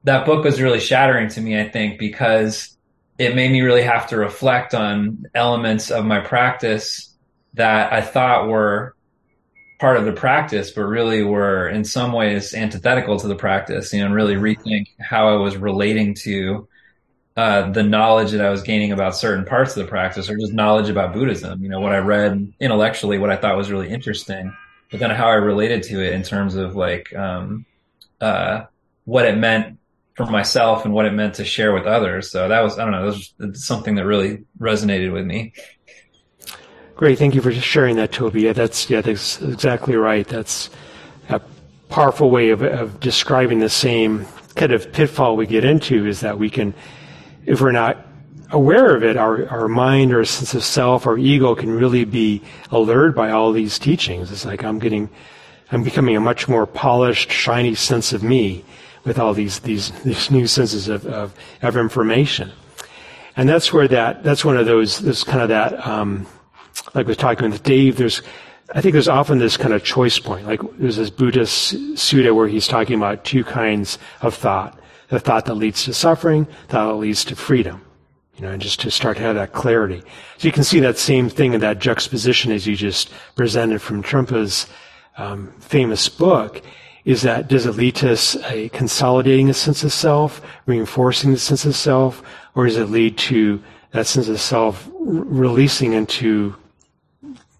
[0.04, 2.78] that book was really shattering to me, I think, because
[3.18, 7.12] it made me really have to reflect on elements of my practice
[7.56, 8.96] that I thought were
[9.80, 14.00] part of the practice, but really were in some ways antithetical to the practice, you
[14.00, 16.68] know, and really rethink how I was relating to
[17.36, 20.54] uh, the knowledge that I was gaining about certain parts of the practice or just
[20.54, 24.56] knowledge about Buddhism, you know, what I read intellectually, what I thought was really interesting,
[24.90, 27.66] but then how I related to it in terms of like, um,
[28.22, 28.64] uh,
[29.04, 29.78] what it meant
[30.16, 32.32] for myself and what it meant to share with others.
[32.32, 35.54] So that was, I don't know, that was something that really resonated with me.
[36.96, 38.44] Great, thank you for sharing that, Toby.
[38.44, 40.26] Yeah, that's yeah, that's exactly right.
[40.26, 40.70] That's
[41.28, 41.42] a
[41.90, 44.26] powerful way of, of describing the same
[44.56, 46.74] kind of pitfall we get into is that we can,
[47.46, 47.98] if we're not
[48.52, 52.42] aware of it, our, our mind or sense of self, our ego can really be
[52.72, 54.32] allured by all these teachings.
[54.32, 55.10] It's like I'm getting,
[55.74, 58.64] I'm becoming a much more polished, shiny sense of me
[59.04, 62.54] with all these, these, these new senses of, of, of information.
[63.36, 66.26] And that's where that, that's one of those, this kind of that, um,
[66.94, 68.22] like we're talking with Dave, there's,
[68.74, 70.46] I think there's often this kind of choice point.
[70.46, 74.80] Like there's this Buddhist sutta where he's talking about two kinds of thought.
[75.10, 77.82] The thought that leads to suffering, thought that leads to freedom.
[78.36, 80.02] You know, and just to start to have that clarity.
[80.38, 84.04] So you can see that same thing in that juxtaposition as you just presented from
[84.04, 84.68] Trungpa's
[85.18, 86.62] um, famous book
[87.06, 88.18] is that does it lead to
[88.48, 92.24] a consolidating a sense of self, reinforcing the sense of self,
[92.56, 93.62] or does it lead to
[93.92, 96.56] that sense of self releasing into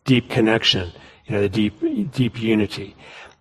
[0.06, 0.92] deep connection,
[1.26, 2.96] you know, the deep, deep unity.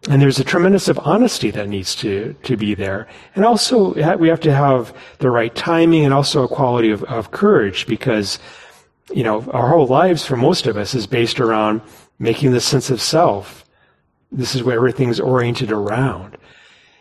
[0.08, 3.08] And there's a tremendous of honesty that needs to, to be there.
[3.34, 7.30] And also, we have to have the right timing and also a quality of, of
[7.30, 8.38] courage because,
[9.12, 11.80] you know, our whole lives for most of us is based around
[12.18, 13.64] making the sense of self.
[14.30, 16.34] This is where everything's oriented around.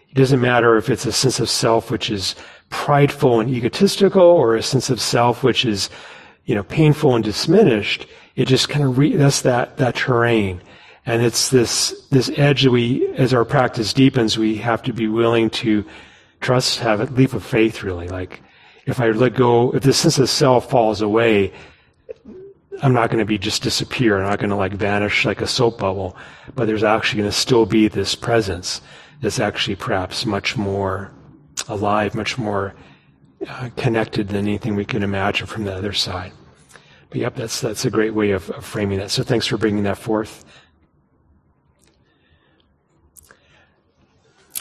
[0.10, 2.36] It doesn't matter if it's a sense of self which is
[2.70, 5.90] prideful and egotistical or a sense of self which is,
[6.46, 10.62] you know, painful and diminished it just kind of re- that's that that terrain.
[11.06, 15.08] And it's this this edge that we as our practice deepens we have to be
[15.08, 15.86] willing to
[16.42, 18.08] trust have a leap of faith really.
[18.08, 18.42] Like
[18.86, 21.54] if i let go if the sense of self falls away
[22.82, 24.18] i'm not going to be just disappear.
[24.18, 26.18] I'm not going to like vanish like a soap bubble.
[26.56, 28.82] But there's actually going to still be this presence
[29.22, 31.12] that's actually perhaps much more
[31.70, 32.74] alive much more
[33.48, 36.32] uh, connected than anything we can imagine from the other side
[37.14, 39.12] but yep, that's that's a great way of, of framing that.
[39.12, 40.44] So thanks for bringing that forth.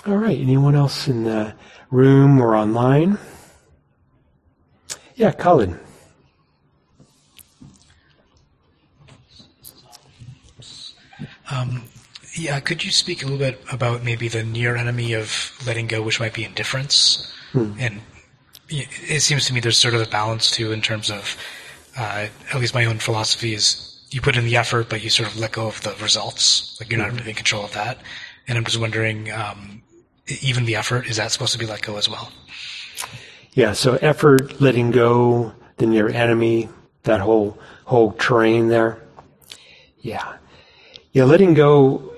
[0.07, 0.39] All right.
[0.39, 1.55] Anyone else in the
[1.91, 3.17] room or online?
[5.15, 5.81] Yeah, Colin.
[11.51, 11.85] Um,
[12.35, 16.03] yeah, could you speak a little bit about maybe the near enemy of letting go,
[16.03, 17.33] which might be indifference?
[17.53, 17.73] Hmm.
[17.79, 18.01] And
[18.73, 21.37] it seems to me there's sort of a balance too in terms of
[21.97, 25.29] uh, at least my own philosophy is you put in the effort, but you sort
[25.29, 26.79] of let go of the results.
[26.81, 27.19] Like you're not mm-hmm.
[27.19, 27.99] really in control of that.
[28.47, 29.83] and I'm just wondering, um,
[30.41, 32.31] even the effort is that supposed to be let go as well?
[33.53, 33.73] Yeah.
[33.73, 36.69] So effort, letting go, the near enemy,
[37.05, 39.03] that whole whole terrain there.
[40.01, 40.37] Yeah.
[41.13, 41.25] Yeah.
[41.25, 42.11] Letting go.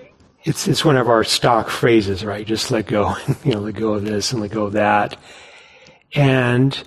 [0.44, 2.46] It's it's one of our stock phrases, right?
[2.46, 3.16] Just let go.
[3.44, 5.16] you know, let go of this and let go of that.
[6.14, 6.80] And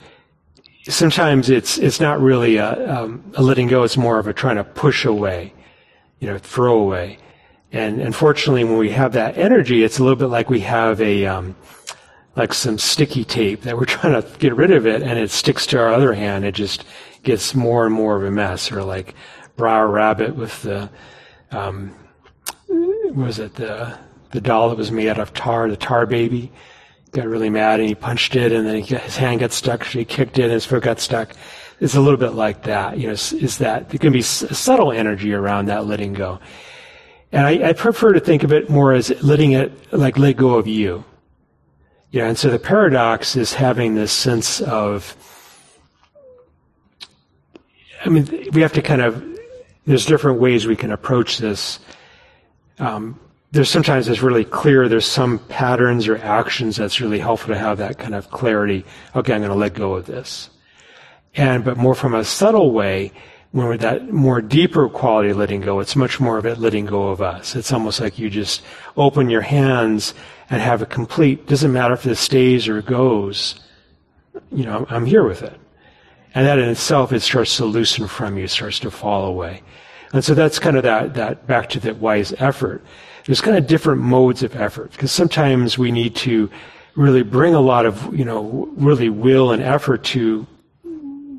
[0.90, 3.84] sometimes it's it's not really a, um, a letting go.
[3.84, 5.54] It's more of a trying to push away,
[6.20, 7.20] you know, throw away.
[7.72, 11.26] And unfortunately, when we have that energy, it's a little bit like we have a
[11.26, 11.56] um,
[12.36, 15.66] like some sticky tape that we're trying to get rid of it, and it sticks
[15.68, 16.46] to our other hand.
[16.46, 16.86] It just
[17.24, 18.72] gets more and more of a mess.
[18.72, 19.14] Or like
[19.58, 20.90] Brer Rabbit with the
[21.52, 21.94] um,
[22.70, 23.98] was it the
[24.32, 26.52] the doll that was made out of tar, the tar baby
[27.18, 29.84] got really mad and he punched it and then got, his hand got stuck.
[29.84, 31.36] So he kicked it and his foot got stuck.
[31.80, 32.98] It's a little bit like that.
[32.98, 36.40] You know, is, that there can be subtle energy around that letting go.
[37.32, 40.56] And I, I, prefer to think of it more as letting it, like let go
[40.56, 41.04] of you.
[42.12, 45.16] Yeah, and so the paradox is having this sense of,
[48.06, 49.24] I mean, we have to kind of,
[49.86, 51.80] there's different ways we can approach this.
[52.80, 53.20] Um,
[53.52, 54.90] there's sometimes it's really clear.
[54.90, 58.86] There's some patterns or actions that's really helpful to have that kind of clarity.
[59.16, 60.50] Okay, I'm going to let go of this.
[61.36, 63.12] And, but more from a subtle way,
[63.52, 67.08] when we're that more deeper quality letting go, it's much more of it letting go
[67.08, 67.56] of us.
[67.56, 68.62] It's almost like you just
[68.98, 70.14] open your hands
[70.50, 73.60] and have a complete, doesn't matter if this stays or goes,
[74.52, 75.58] you know, I'm here with it.
[76.36, 79.64] And that in itself, it starts to loosen from you, starts to fall away.
[80.14, 82.84] And so that's kind of that, that back to that wise effort
[83.28, 86.50] there's kind of different modes of effort because sometimes we need to
[86.96, 90.48] really bring a lot of, you know, really will and effort to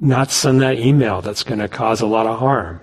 [0.00, 2.78] not send that email that's going to cause a lot of harm,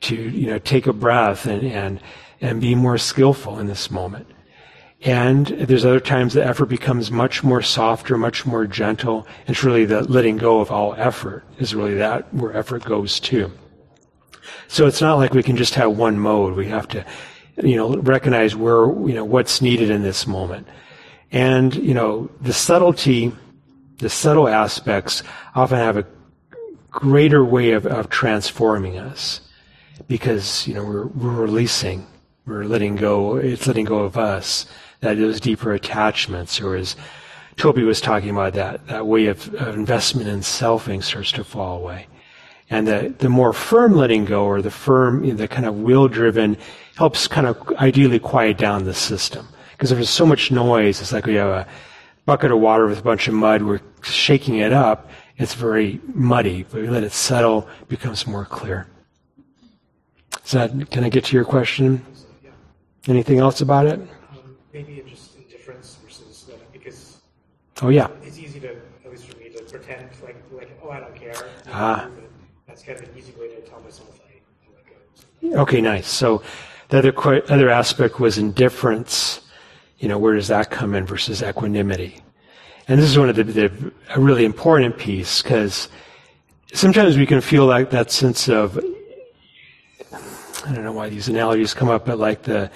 [0.00, 2.00] to, you know, take a breath and, and,
[2.42, 4.28] and be more skillful in this moment.
[5.00, 9.26] And there's other times the effort becomes much more softer, much more gentle.
[9.46, 13.50] It's really the letting go of all effort is really that where effort goes to.
[14.68, 16.54] So it's not like we can just have one mode.
[16.54, 17.04] We have to
[17.56, 20.66] you know, recognize where, you know, what's needed in this moment.
[21.30, 23.32] And, you know, the subtlety,
[23.98, 25.22] the subtle aspects
[25.54, 26.06] often have a
[26.90, 29.40] greater way of, of transforming us
[30.08, 32.06] because, you know, we're, we're releasing,
[32.46, 34.66] we're letting go, it's letting go of us,
[35.00, 36.96] that those deeper attachments, or as
[37.56, 41.78] Toby was talking about, that, that way of, of investment in selfing starts to fall
[41.78, 42.06] away.
[42.70, 45.76] And the, the more firm letting go, or the firm, you know, the kind of
[45.76, 46.56] will driven,
[46.96, 49.48] helps kind of ideally quiet down the system.
[49.72, 51.66] Because if there's so much noise, it's like we have a
[52.24, 56.64] bucket of water with a bunch of mud, we're shaking it up, it's very muddy.
[56.64, 58.86] But we let it settle, it becomes more clear.
[60.44, 62.04] Is that, can I get to your question?
[63.08, 63.98] Anything else about it?
[63.98, 67.20] Um, maybe just indifference versus, uh, because
[67.80, 68.08] oh, yeah.
[68.22, 71.34] it's easy to, at least for me, to pretend like, like oh, I don't care.
[71.68, 72.08] Ah.
[72.68, 74.40] That's kind of an easy way to tell myself I,
[74.72, 76.06] Like, oh, Okay, nice.
[76.06, 76.42] So
[76.92, 79.40] the other, other aspect was indifference.
[79.98, 82.22] You know, where does that come in versus equanimity?
[82.86, 85.88] And this is one of the, the a really important piece because
[86.74, 88.78] sometimes we can feel like that sense of
[90.12, 92.70] I don't know why these analogies come up, but like the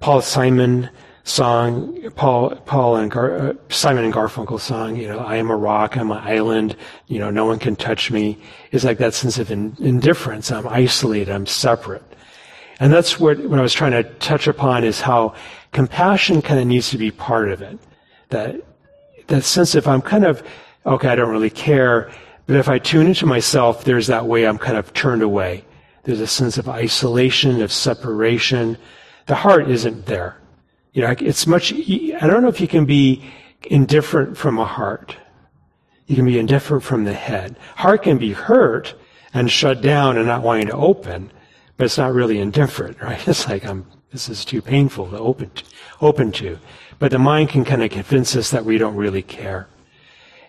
[0.00, 0.90] Paul Simon
[1.24, 5.56] song, Paul Paul and Gar, uh, Simon and Garfunkel song, you know, I am a
[5.56, 8.38] rock, I'm an island, you know, no one can touch me.
[8.70, 10.52] Is like that sense of in, indifference.
[10.52, 12.02] I'm isolated, I'm separate.
[12.82, 15.36] And that's what, what I was trying to touch upon is how
[15.70, 17.78] compassion kind of needs to be part of it.
[18.30, 18.56] That,
[19.28, 20.42] that sense of I'm kind of,
[20.84, 22.10] okay, I don't really care,
[22.48, 25.64] but if I tune into myself, there's that way I'm kind of turned away.
[26.02, 28.76] There's a sense of isolation, of separation.
[29.26, 30.40] The heart isn't there.
[30.92, 33.24] You know, it's much, I don't know if you can be
[33.62, 35.16] indifferent from a heart.
[36.08, 37.54] You can be indifferent from the head.
[37.76, 38.96] Heart can be hurt
[39.32, 41.30] and shut down and not wanting to open,
[41.76, 43.26] but it's not really indifferent, right?
[43.28, 45.64] It's like I'm this is too painful to open to,
[46.00, 46.58] open to.
[46.98, 49.68] But the mind can kind of convince us that we don't really care.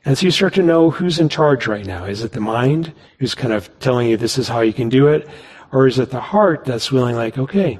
[0.05, 2.03] And so you start to know who's in charge right now.
[2.03, 5.07] Is it the mind who's kind of telling you this is how you can do
[5.07, 5.30] it?
[5.71, 7.80] Or is it the heart that's willing like, okay,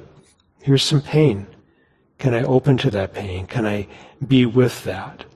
[0.62, 1.46] here's some pain.
[2.18, 3.46] Can I open to that pain?
[3.46, 3.86] Can I
[4.26, 5.26] be with that?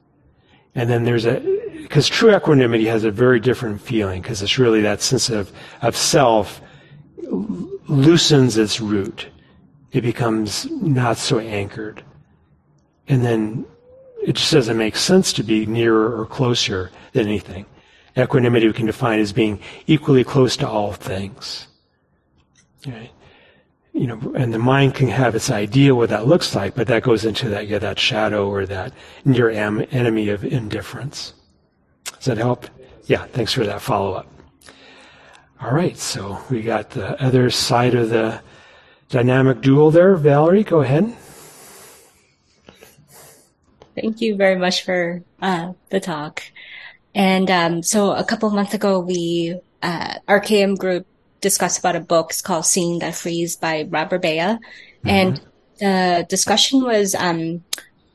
[0.74, 1.40] And then there's a,
[1.82, 5.52] because true equanimity has a very different feeling because it's really that sense of,
[5.82, 6.62] of self
[7.88, 9.28] loosens its root.
[9.92, 12.04] It becomes not so anchored.
[13.08, 13.66] And then
[14.22, 17.66] it just doesn't make sense to be nearer or closer than anything.
[18.16, 21.68] Equanimity we can define as being equally close to all things.
[22.86, 23.10] Right?
[23.98, 27.02] you know, and the mind can have its idea what that looks like, but that
[27.02, 28.92] goes into that, yeah, that shadow or that
[29.24, 31.34] near am- enemy of indifference.
[32.04, 32.66] Does that help?
[33.06, 34.30] Yeah, thanks for that follow up.
[35.60, 38.40] All right, so we got the other side of the
[39.08, 40.14] dynamic dual there.
[40.14, 41.16] Valerie, go ahead.
[43.96, 46.44] Thank you very much for uh, the talk.
[47.12, 51.06] And um, so a couple months ago, we uh, our KM group
[51.40, 54.58] discussed about a book it's called Seeing the Frees by Rob Burbea.
[54.58, 55.08] Mm-hmm.
[55.08, 55.40] And
[55.80, 57.64] the discussion was, um,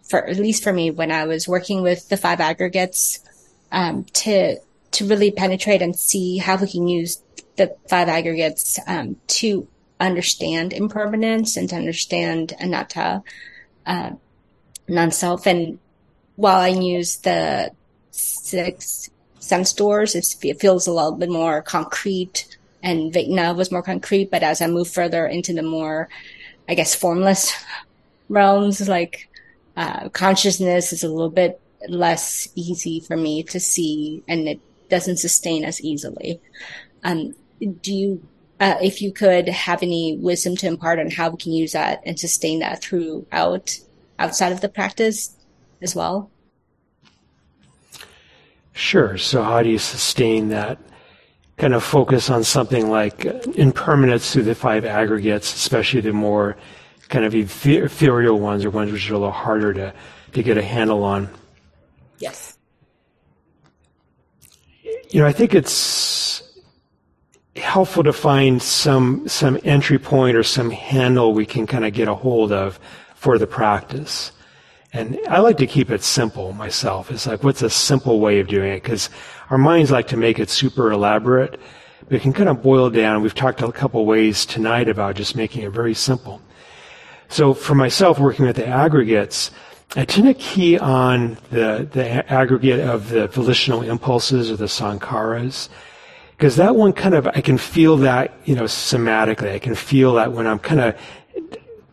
[0.04, 3.20] for at least for me, when I was working with the five aggregates,
[3.74, 4.60] um, to
[4.92, 7.23] to really penetrate and see how we can use
[7.56, 9.68] the five aggregates um, to
[10.00, 13.24] understand impermanence and to understand anatta,
[13.86, 14.12] uh,
[14.88, 15.46] non-self.
[15.46, 15.80] And
[16.36, 17.72] while I use the
[18.12, 24.30] six sense doors, it feels a little bit more concrete and Vedana was more concrete.
[24.30, 26.10] But as I move further into the more,
[26.68, 27.54] I guess, formless
[28.30, 29.30] realms, like
[29.76, 35.18] uh, consciousness is a little bit less easy for me to see, and it doesn't
[35.18, 36.40] sustain as easily.
[37.04, 37.36] Um,
[37.68, 38.28] do you,
[38.60, 42.02] uh, if you could have any wisdom to impart on how we can use that
[42.06, 43.78] and sustain that throughout
[44.20, 45.36] outside of the practice
[45.82, 46.30] as well?
[48.74, 49.18] Sure.
[49.18, 50.80] So how do you sustain that
[51.58, 56.58] kind of focus on something like impermanence through the five aggregates, especially the more
[57.10, 59.94] kind of ethereal ones or ones which are a little harder to,
[60.32, 61.30] to get a handle on.
[62.18, 62.58] Yes.
[64.82, 66.42] You know, I think it's
[67.56, 72.08] helpful to find some some entry point or some handle we can kind of get
[72.08, 72.80] a hold of
[73.16, 74.32] for the practice.
[74.92, 77.10] And I like to keep it simple myself.
[77.10, 78.84] It's like, what's a simple way of doing it?
[78.84, 79.10] Because
[79.50, 81.60] our minds like to make it super elaborate.
[82.06, 83.24] But it can kind of boil down.
[83.24, 86.42] We've talked a couple ways tonight about just making it very simple.
[87.28, 89.50] So for myself, working with the aggregates,
[89.96, 95.70] I tend to key on the, the aggregate of the volitional impulses or the sankharas.
[96.44, 99.54] Because that one kind of, I can feel that, you know, somatically.
[99.54, 100.94] I can feel that when I'm kind of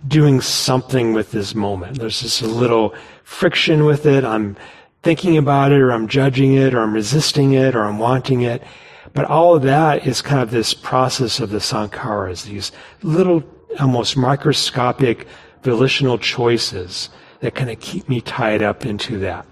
[0.08, 2.00] doing something with this moment.
[2.00, 2.92] There's just a little
[3.22, 4.24] friction with it.
[4.24, 4.56] I'm
[5.04, 8.64] thinking about it or I'm judging it or I'm resisting it or I'm wanting it.
[9.12, 12.72] But all of that is kind of this process of the sankharas, these
[13.04, 13.44] little
[13.78, 15.28] almost microscopic
[15.62, 19.46] volitional choices that kind of keep me tied up into that.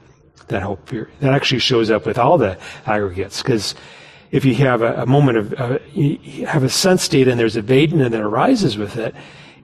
[0.49, 0.91] That hope.
[1.21, 3.77] That actually shows up with all the aggregates because
[4.31, 7.57] if you have a, a moment of, uh, you have a sense state and there's
[7.57, 9.15] a Vedana that arises with it,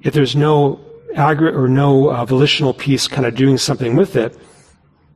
[0.02, 0.80] if there's no
[1.14, 4.36] aggregate or no uh, volitional piece kind of doing something with it,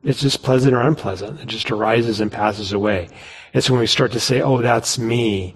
[0.03, 1.39] it's just pleasant or unpleasant.
[1.41, 3.09] It just arises and passes away.
[3.53, 5.55] It's when we start to say, oh, that's me.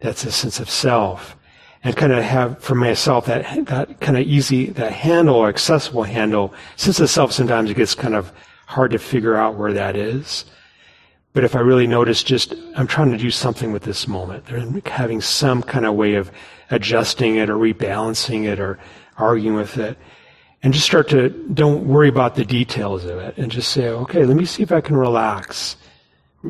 [0.00, 1.36] That's a sense of self.
[1.82, 6.02] And kind of have for myself that, that kind of easy, that handle or accessible
[6.02, 6.52] handle.
[6.76, 8.32] Since of self, sometimes it gets kind of
[8.66, 10.44] hard to figure out where that is.
[11.32, 14.48] But if I really notice just, I'm trying to do something with this moment,
[14.86, 16.30] having some kind of way of
[16.70, 18.78] adjusting it or rebalancing it or
[19.16, 19.96] arguing with it.
[20.62, 24.24] And just start to, don't worry about the details of it and just say, okay,
[24.24, 25.76] let me see if I can relax.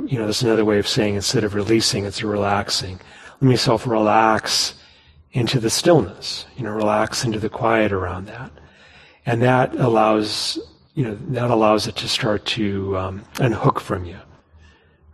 [0.06, 3.00] You know, that's another way of saying instead of releasing, it's relaxing.
[3.40, 4.74] Let myself relax
[5.32, 8.50] into the stillness, you know, relax into the quiet around that.
[9.26, 10.58] And that allows,
[10.94, 14.18] you know, that allows it to start to um, unhook from you.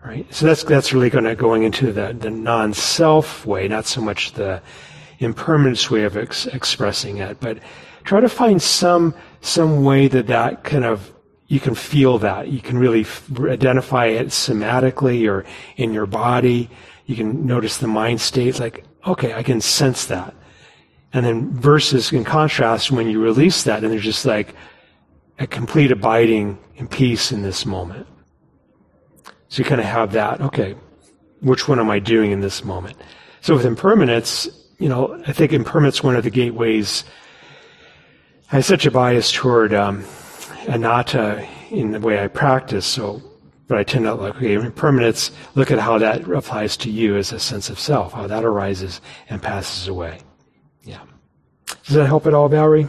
[0.06, 0.32] Right?
[0.32, 4.34] So that's, that's really going to going into the, the non-self way, not so much
[4.34, 4.62] the
[5.18, 7.58] impermanence way of ex- expressing it, but
[8.04, 11.12] try to find some some way that that kind of
[11.48, 15.44] you can feel that you can really f- identify it somatically or
[15.76, 16.70] in your body.
[17.06, 20.34] You can notice the mind state, like okay, I can sense that.
[21.12, 24.54] And then versus in contrast, when you release that, and there's just like
[25.40, 28.06] a complete abiding in peace in this moment.
[29.48, 30.74] So you kind of have that, okay,
[31.40, 32.96] which one am I doing in this moment?
[33.40, 37.04] So with impermanence, you know, I think impermanence one of the gateways.
[38.52, 40.04] I have such a bias toward um,
[40.68, 43.22] anatta in the way I practice, so
[43.68, 47.32] but I tend to look okay, impermanence, look at how that applies to you as
[47.32, 50.20] a sense of self, how that arises and passes away.
[50.84, 51.00] Yeah.
[51.84, 52.86] Does that help at all, Valerie?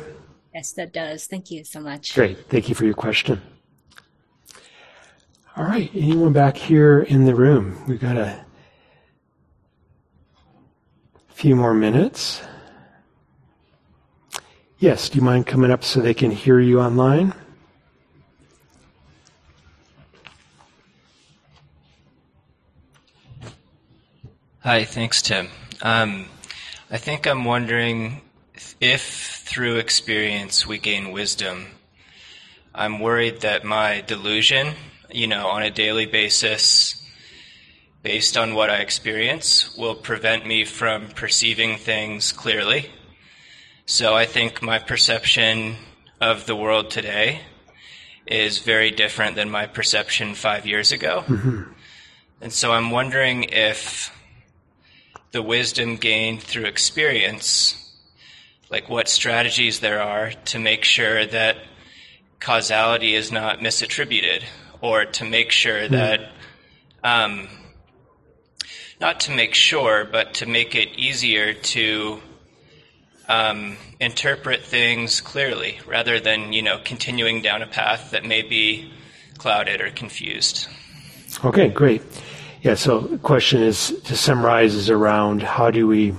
[0.54, 1.26] Yes, that does.
[1.26, 2.14] Thank you so much.
[2.14, 2.50] Great.
[2.50, 3.42] Thank you for your question.
[5.58, 5.90] All right.
[5.96, 7.84] Anyone back here in the room?
[7.88, 8.46] We've got a
[11.30, 12.44] few more minutes.
[14.78, 17.34] Yes, do you mind coming up so they can hear you online?
[24.60, 25.48] Hi, thanks, Tim.
[25.82, 26.28] Um,
[26.92, 28.22] I think I'm wondering
[28.80, 31.66] if through experience we gain wisdom,
[32.76, 34.76] I'm worried that my delusion,
[35.12, 37.04] you know, on a daily basis,
[38.04, 42.92] based on what I experience, will prevent me from perceiving things clearly.
[43.86, 45.76] So I think my perception
[46.20, 47.42] of the world today
[48.26, 51.24] is very different than my perception five years ago.
[51.28, 51.72] Mm-hmm.
[52.42, 54.14] And so I'm wondering if
[55.32, 57.76] the wisdom gained through experience,
[58.70, 61.58] like what strategies there are to make sure that
[62.40, 64.44] causality is not misattributed,
[64.82, 65.92] or to make sure mm.
[65.92, 66.32] that,
[67.04, 67.48] um,
[69.00, 72.20] not to make sure, but to make it easier to
[73.28, 78.92] um, interpret things clearly rather than, you know, continuing down a path that may be
[79.38, 80.68] clouded or confused.
[81.44, 82.02] Okay, great.
[82.62, 86.16] Yeah, so the question is to summarize is around how do we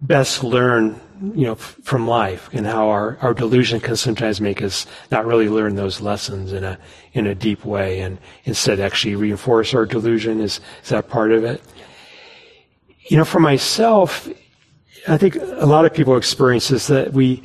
[0.00, 4.86] best learn, you know, from life and how our, our delusion can sometimes make us
[5.10, 6.78] not really learn those lessons in a
[7.12, 10.40] in a deep way and instead actually reinforce our delusion.
[10.40, 11.62] Is is that part of it?
[13.08, 14.28] You know, for myself,
[15.06, 17.42] I think a lot of people experience this that we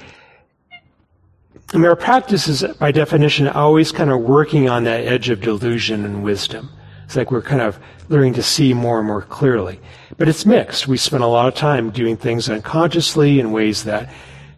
[1.72, 5.40] I mean, our practice is, by definition, always kind of working on that edge of
[5.40, 6.70] delusion and wisdom.
[7.06, 9.80] It's like we're kind of learning to see more and more clearly.
[10.20, 10.88] But it's mixed.
[10.88, 14.14] We spend a lot of time doing things unconsciously in ways that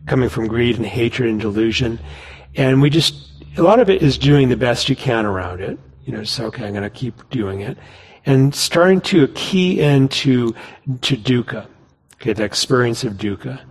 [0.08, 2.00] coming from greed and hatred and delusion.
[2.56, 5.78] And we just, a lot of it is doing the best you can around it.
[6.04, 7.78] You know, just, okay, I'm going to keep doing it.
[8.26, 10.54] And starting to key into
[11.02, 11.68] to dukkha,
[12.16, 13.62] okay, the experience of dukkha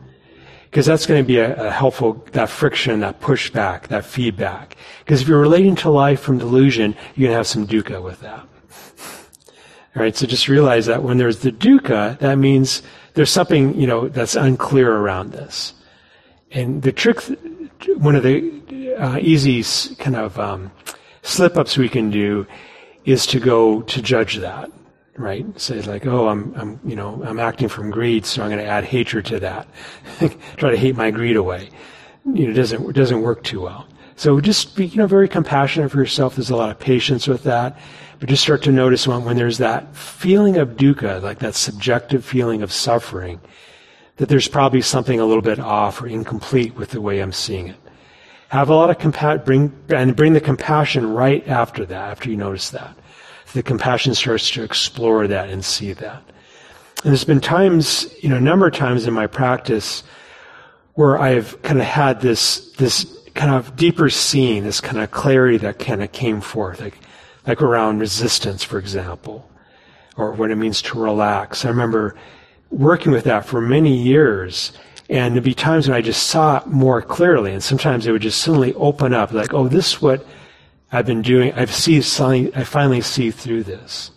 [0.71, 4.77] because that's going to be a, a, helpful that friction, that pushback, that feedback.
[5.01, 8.21] Because if you're relating to life from delusion, you're going to have some dukkha with
[8.21, 8.47] that.
[9.93, 12.83] Right, so just realize that when there's the dukkha, that means
[13.15, 15.75] there's something, you know, that's unclear around this.
[16.53, 17.21] And the trick,
[17.97, 19.65] one of the uh, easy
[19.97, 20.71] kind of um,
[21.23, 22.47] slip ups we can do
[23.05, 24.71] is to go to judge that,
[25.17, 25.45] right?
[25.61, 28.71] Say like, oh, I'm, I'm, you know, I'm acting from greed, so I'm going to
[28.71, 29.67] add hatred to that.
[30.57, 31.69] Try to hate my greed away.
[32.25, 33.89] You know, it doesn't, it doesn't work too well.
[34.17, 36.37] So just be, you know, very compassionate for yourself.
[36.37, 37.79] There's a lot of patience with that.
[38.21, 42.25] But just start to notice when, when there's that feeling of dukkha, like that subjective
[42.25, 43.41] feeling of suffering,
[44.19, 47.69] that there's probably something a little bit off or incomplete with the way I'm seeing
[47.69, 47.77] it.
[48.49, 52.37] Have a lot of compassion, bring, and bring the compassion right after that, after you
[52.37, 52.95] notice that.
[53.55, 56.23] The compassion starts to explore that and see that.
[57.03, 60.03] And there's been times, you know, a number of times in my practice
[60.95, 65.57] where I've kind of had this, this kind of deeper seeing, this kind of clarity
[65.59, 66.81] that kind of came forth.
[66.83, 66.99] Like,
[67.47, 69.49] like around resistance, for example,
[70.17, 71.65] or what it means to relax.
[71.65, 72.17] I remember
[72.71, 74.73] working with that for many years,
[75.09, 78.23] and there'd be times when I just saw it more clearly, and sometimes it would
[78.23, 80.25] just suddenly open up, like, oh, this is what
[80.93, 81.53] I've been doing.
[81.55, 84.11] I've see, I finally see through this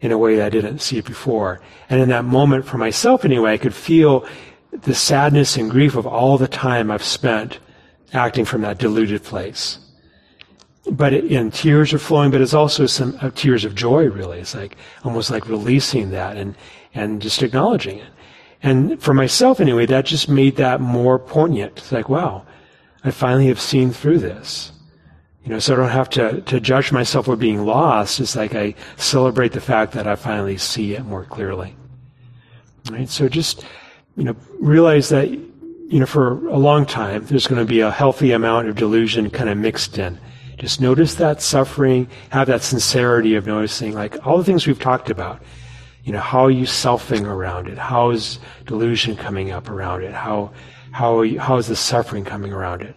[0.00, 1.60] in a way I didn't see it before.
[1.88, 4.26] And in that moment, for myself anyway, I could feel
[4.70, 7.58] the sadness and grief of all the time I've spent
[8.12, 9.78] acting from that deluded place
[10.90, 14.08] but it, and tears are flowing, but it's also some uh, tears of joy.
[14.08, 16.54] Really, it's like almost like releasing that and
[16.94, 18.10] and just acknowledging it.
[18.62, 21.76] And for myself, anyway, that just made that more poignant.
[21.76, 22.46] It's like, wow,
[23.04, 24.72] I finally have seen through this.
[25.44, 28.18] You know, so I don't have to, to judge myself for being lost.
[28.18, 31.76] It's like I celebrate the fact that I finally see it more clearly.
[32.90, 33.10] Right?
[33.10, 33.66] So just,
[34.16, 37.90] you know, realize that, you know, for a long time, there's going to be a
[37.90, 40.18] healthy amount of delusion kind of mixed in.
[40.58, 45.10] Just notice that suffering, have that sincerity of noticing, like all the things we've talked
[45.10, 45.42] about.
[46.04, 47.78] You know, how are you selfing around it?
[47.78, 50.12] How is delusion coming up around it?
[50.12, 50.52] How,
[50.92, 52.94] how, you, how is the suffering coming around it?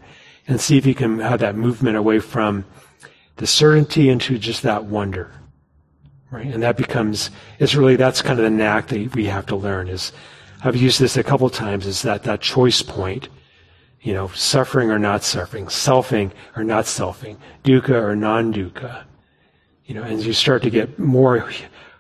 [0.48, 2.66] And see if you can have that movement away from
[3.38, 5.32] the certainty into just that wonder.
[6.30, 6.48] Right?
[6.48, 7.30] And that becomes,
[7.60, 10.12] it's really, that's kind of the knack that we have to learn is,
[10.64, 13.30] I've used this a couple times, is that, that choice point
[14.08, 17.36] you know, suffering or not suffering, selfing or not selfing,
[17.66, 19.04] dukkha or non-dukkha.
[19.86, 21.52] You know, as you start to get more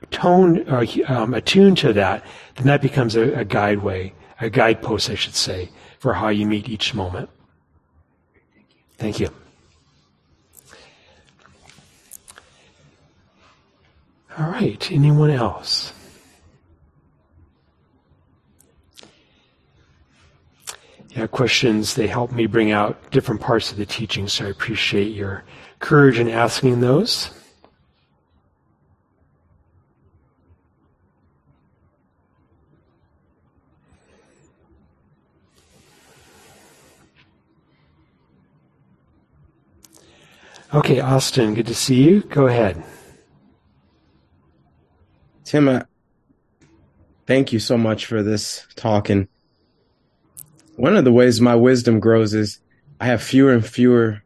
[0.09, 2.23] tone or um, attuned to that,
[2.55, 6.69] then that becomes a, a guideway, a guidepost, I should say, for how you meet
[6.69, 7.29] each moment.
[8.97, 9.27] Thank you.
[14.37, 14.89] All right.
[14.89, 15.91] Anyone else?
[21.25, 21.95] questions.
[21.95, 25.43] They help me bring out different parts of the teaching, so I appreciate your
[25.79, 27.31] courage in asking those.
[40.73, 42.21] Okay, Austin, good to see you.
[42.23, 42.83] Go ahead.
[45.45, 45.83] Tim, uh,
[47.25, 49.29] thank you so much for this talk and
[50.77, 52.59] one of the ways my wisdom grows is
[53.01, 54.23] I have fewer and fewer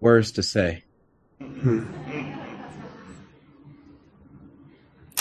[0.00, 0.84] words to say.
[1.40, 1.84] Hmm.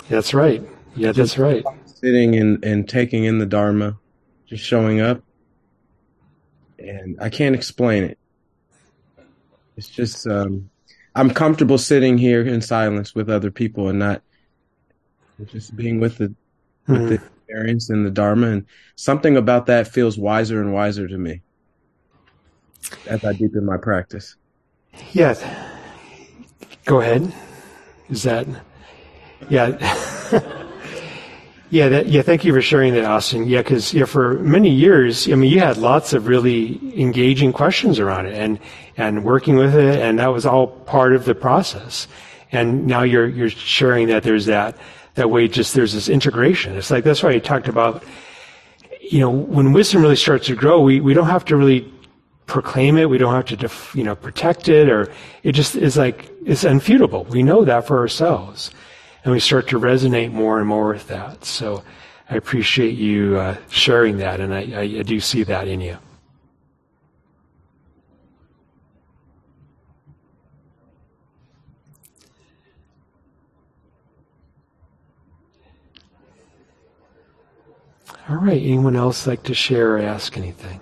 [0.10, 0.64] That's right.
[0.95, 1.64] Yeah, that's right.
[1.86, 3.97] Sitting and, and taking in the Dharma,
[4.47, 5.22] just showing up.
[6.80, 8.18] And I can't explain it.
[9.78, 10.70] It's just, um,
[11.16, 14.24] I'm comfortable sitting here in silence with other people and not
[15.45, 16.34] just being with the
[16.88, 17.10] with mm.
[17.10, 21.41] the experience and the Dharma, and something about that feels wiser and wiser to me
[23.08, 24.36] as I deepen my practice.
[25.12, 25.43] Yes.
[26.86, 27.34] go ahead.
[28.10, 28.47] Is that
[29.50, 29.68] yeah?
[31.70, 32.22] yeah, that, yeah.
[32.22, 33.47] Thank you for sharing that, Austin.
[33.47, 38.00] Yeah, because yeah, for many years, I mean, you had lots of really engaging questions
[38.00, 38.60] around it, and
[38.97, 42.08] and working with it, and that was all part of the process.
[42.52, 44.76] And now you're you're sharing that there's that
[45.16, 46.76] that way just there's this integration.
[46.78, 48.03] It's like that's why I talked about,
[49.01, 51.91] you know, when wisdom really starts to grow, we, we don't have to really
[52.45, 53.10] proclaim it.
[53.10, 55.12] We don't have to, def, you know, protect it or
[55.43, 57.28] it just is like, it's unfutable.
[57.30, 58.72] We know that for ourselves.
[59.24, 61.43] And we start to resonate more and more with that.
[61.43, 61.84] So
[62.30, 65.97] I appreciate you uh, sharing that and I, I, I do see that in you.
[78.30, 78.62] All right.
[78.62, 80.80] Anyone else like to share or ask anything?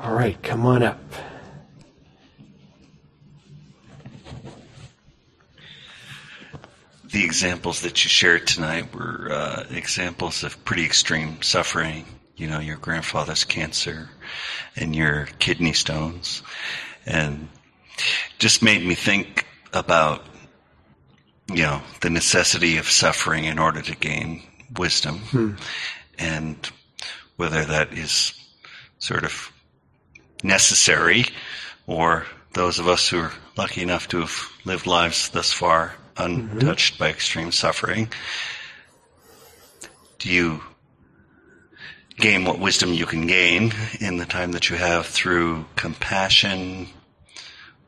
[0.00, 1.00] All right, come on up.
[7.12, 12.04] The examples that you shared tonight were uh, examples of pretty extreme suffering.
[12.36, 14.10] You know, your grandfather's cancer,
[14.76, 16.42] and your kidney stones.
[17.06, 17.48] And
[18.38, 20.24] just made me think about,
[21.48, 24.42] you know, the necessity of suffering in order to gain
[24.76, 25.18] wisdom.
[25.18, 25.52] Hmm.
[26.18, 26.70] And
[27.36, 28.32] whether that is
[28.98, 29.52] sort of
[30.42, 31.24] necessary
[31.86, 36.94] or those of us who are lucky enough to have lived lives thus far untouched
[36.94, 37.04] mm-hmm.
[37.04, 38.08] by extreme suffering.
[40.18, 40.62] Do you
[42.16, 46.88] gain what wisdom you can gain in the time that you have through compassion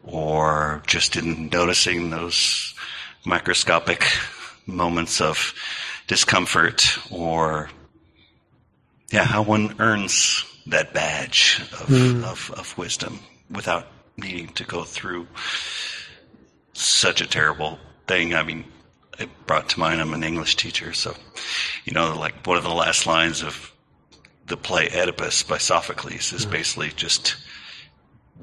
[0.03, 2.75] or just in noticing those
[3.25, 4.05] microscopic
[4.67, 5.55] moments of
[6.07, 7.71] discomfort or
[9.11, 12.25] yeah how one earns that badge of, mm.
[12.25, 13.19] of, of wisdom
[13.51, 13.87] without
[14.19, 15.27] needing to go through
[16.75, 18.65] such a terrible thing i mean
[19.19, 21.15] it brought to mind i'm an english teacher so
[21.85, 23.73] you know like one of the last lines of
[24.49, 27.37] the play Oedipus by Sophocles is basically just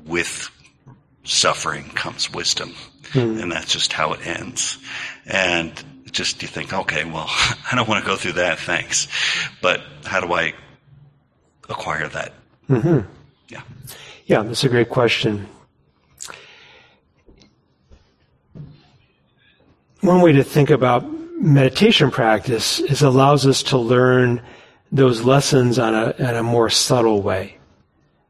[0.06, 0.50] with
[1.24, 2.74] suffering comes wisdom.
[3.12, 3.42] Mm.
[3.42, 4.78] And that's just how it ends.
[5.26, 5.72] And
[6.12, 7.28] just you think, okay, well,
[7.72, 9.08] I don't want to go through that, thanks.
[9.62, 10.54] But how do I
[11.70, 12.34] acquire that?
[12.70, 13.08] Mm-hmm.
[13.50, 13.62] Yeah.
[14.26, 15.48] Yeah, that's a great question.
[20.02, 21.04] One way to think about
[21.40, 24.42] meditation practice is allows us to learn
[24.92, 27.58] those lessons on a, in a more subtle way.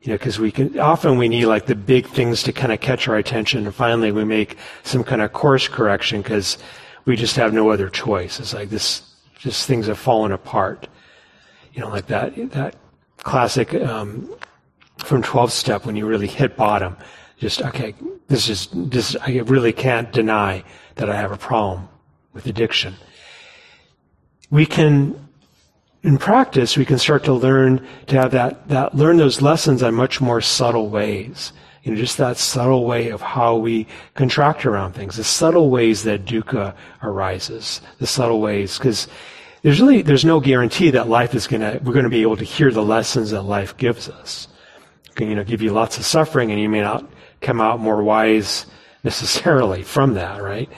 [0.01, 2.79] You know, because we can, often we need like the big things to kind of
[2.79, 6.59] catch our attention and finally we make some kind of course correction because
[7.05, 8.39] we just have no other choice.
[8.39, 9.01] It's like this,
[9.37, 10.87] just things have fallen apart.
[11.73, 12.75] You know, like that, that
[13.17, 14.29] classic, um,
[14.99, 16.97] from 12 step when you really hit bottom.
[17.37, 17.95] Just, okay,
[18.27, 20.63] this is, this, I really can't deny
[20.95, 21.89] that I have a problem
[22.33, 22.95] with addiction.
[24.49, 25.24] We can
[26.05, 29.95] in practice, we can start to learn to have that, that learn those lessons in
[29.95, 31.51] much more subtle ways.
[31.81, 36.03] You know, just that subtle way of how we contract around things, the subtle ways
[36.03, 39.07] that dukkha arises, the subtle ways, because
[39.61, 42.71] there's really, there's no guarantee that life is gonna, we're gonna be able to hear
[42.71, 44.47] the lessons that life gives us.
[45.05, 47.07] It can, you know, give you lots of suffering and you may not
[47.41, 48.67] come out more wise
[49.03, 50.69] necessarily from that, right?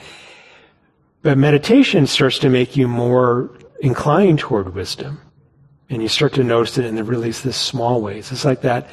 [1.22, 3.50] But meditation starts to make you more
[3.80, 5.20] inclined toward wisdom.
[5.90, 8.30] And you start to notice it in the really this small ways.
[8.30, 8.88] It's like that,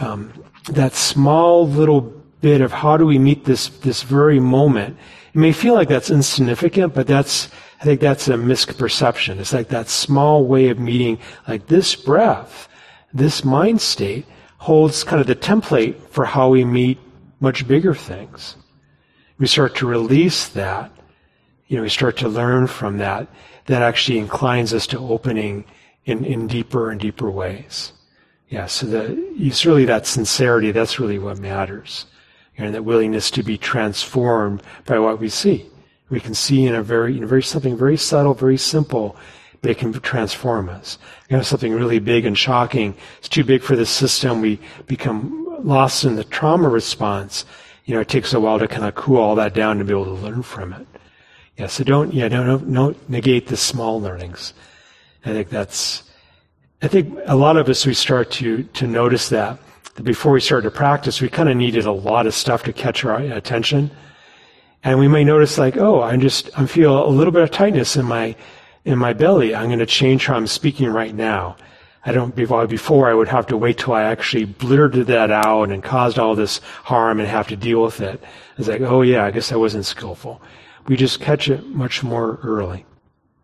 [0.00, 0.32] um,
[0.70, 2.00] that small little
[2.40, 4.96] bit of how do we meet this, this very moment.
[5.34, 7.48] It may feel like that's insignificant, but that's,
[7.80, 9.38] I think that's a misperception.
[9.38, 12.68] It's like that small way of meeting, like this breath,
[13.12, 14.26] this mind state
[14.58, 16.98] holds kind of the template for how we meet
[17.38, 18.56] much bigger things.
[19.38, 20.90] We start to release that
[21.68, 23.26] you know, we start to learn from that,
[23.66, 25.64] that actually inclines us to opening
[26.04, 27.92] in, in deeper and deeper ways.
[28.48, 32.06] Yeah, so the, really that sincerity, that's really what matters.
[32.56, 35.66] And that willingness to be transformed by what we see.
[36.08, 39.16] We can see in a very, in a very something very subtle, very simple,
[39.60, 40.98] but it can transform us.
[41.28, 42.96] You know, something really big and shocking.
[43.18, 44.40] It's too big for the system.
[44.40, 47.44] We become lost in the trauma response.
[47.84, 49.92] You know, it takes a while to kind of cool all that down to be
[49.92, 50.86] able to learn from it.
[51.56, 54.52] Yeah, so don't, yeah, don't, don't negate the small learnings.
[55.24, 56.02] I think that's,
[56.82, 59.58] I think a lot of us, we start to, to notice that,
[59.94, 62.72] that before we start to practice, we kind of needed a lot of stuff to
[62.72, 63.90] catch our attention.
[64.84, 67.96] And we may notice like, oh, I'm just, I feel a little bit of tightness
[67.96, 68.36] in my,
[68.84, 69.54] in my belly.
[69.54, 71.56] I'm going to change how I'm speaking right now.
[72.04, 75.82] I don't, before I would have to wait till I actually blurted that out and
[75.82, 78.22] caused all this harm and have to deal with it.
[78.58, 80.40] It's like, oh yeah, I guess I wasn't skillful.
[80.88, 82.86] We just catch it much more early.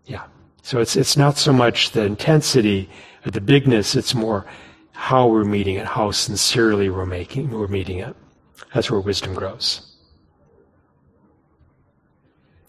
[0.06, 0.24] Yeah.
[0.62, 2.88] So it's, it's not so much the intensity
[3.26, 4.46] or the bigness, it's more
[4.92, 8.14] how we're meeting it, how sincerely we're making, we're meeting it.
[8.74, 9.88] That's where wisdom grows.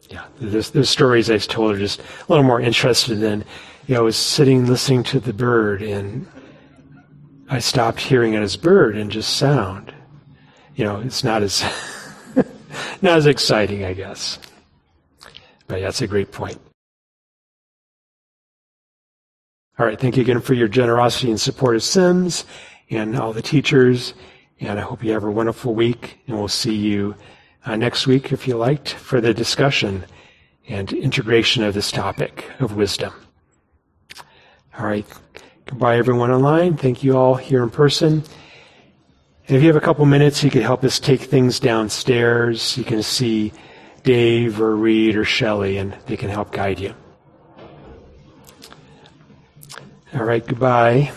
[0.09, 3.43] Yeah, the stories I told are just a little more interested than
[3.87, 6.27] you know, I was sitting listening to the bird and
[7.49, 9.93] I stopped hearing it as bird and just sound.
[10.75, 11.63] You know, it's not as
[13.01, 14.39] not as exciting, I guess.
[15.77, 16.59] Yeah, that's a great point.
[19.79, 22.45] All right, thank you again for your generosity and support of Sims
[22.91, 24.13] and all the teachers.
[24.59, 26.19] And I hope you have a wonderful week.
[26.27, 27.15] And we'll see you
[27.65, 30.05] uh, next week, if you liked, for the discussion
[30.69, 33.13] and integration of this topic of wisdom.
[34.77, 35.07] All right.
[35.65, 36.77] Goodbye, everyone online.
[36.77, 38.23] Thank you all here in person.
[39.47, 42.77] And if you have a couple minutes, you could help us take things downstairs.
[42.77, 43.51] You can see
[44.03, 46.93] Dave or Reed or Shelley, and they can help guide you.
[50.13, 50.45] All right.
[50.45, 51.11] Goodbye.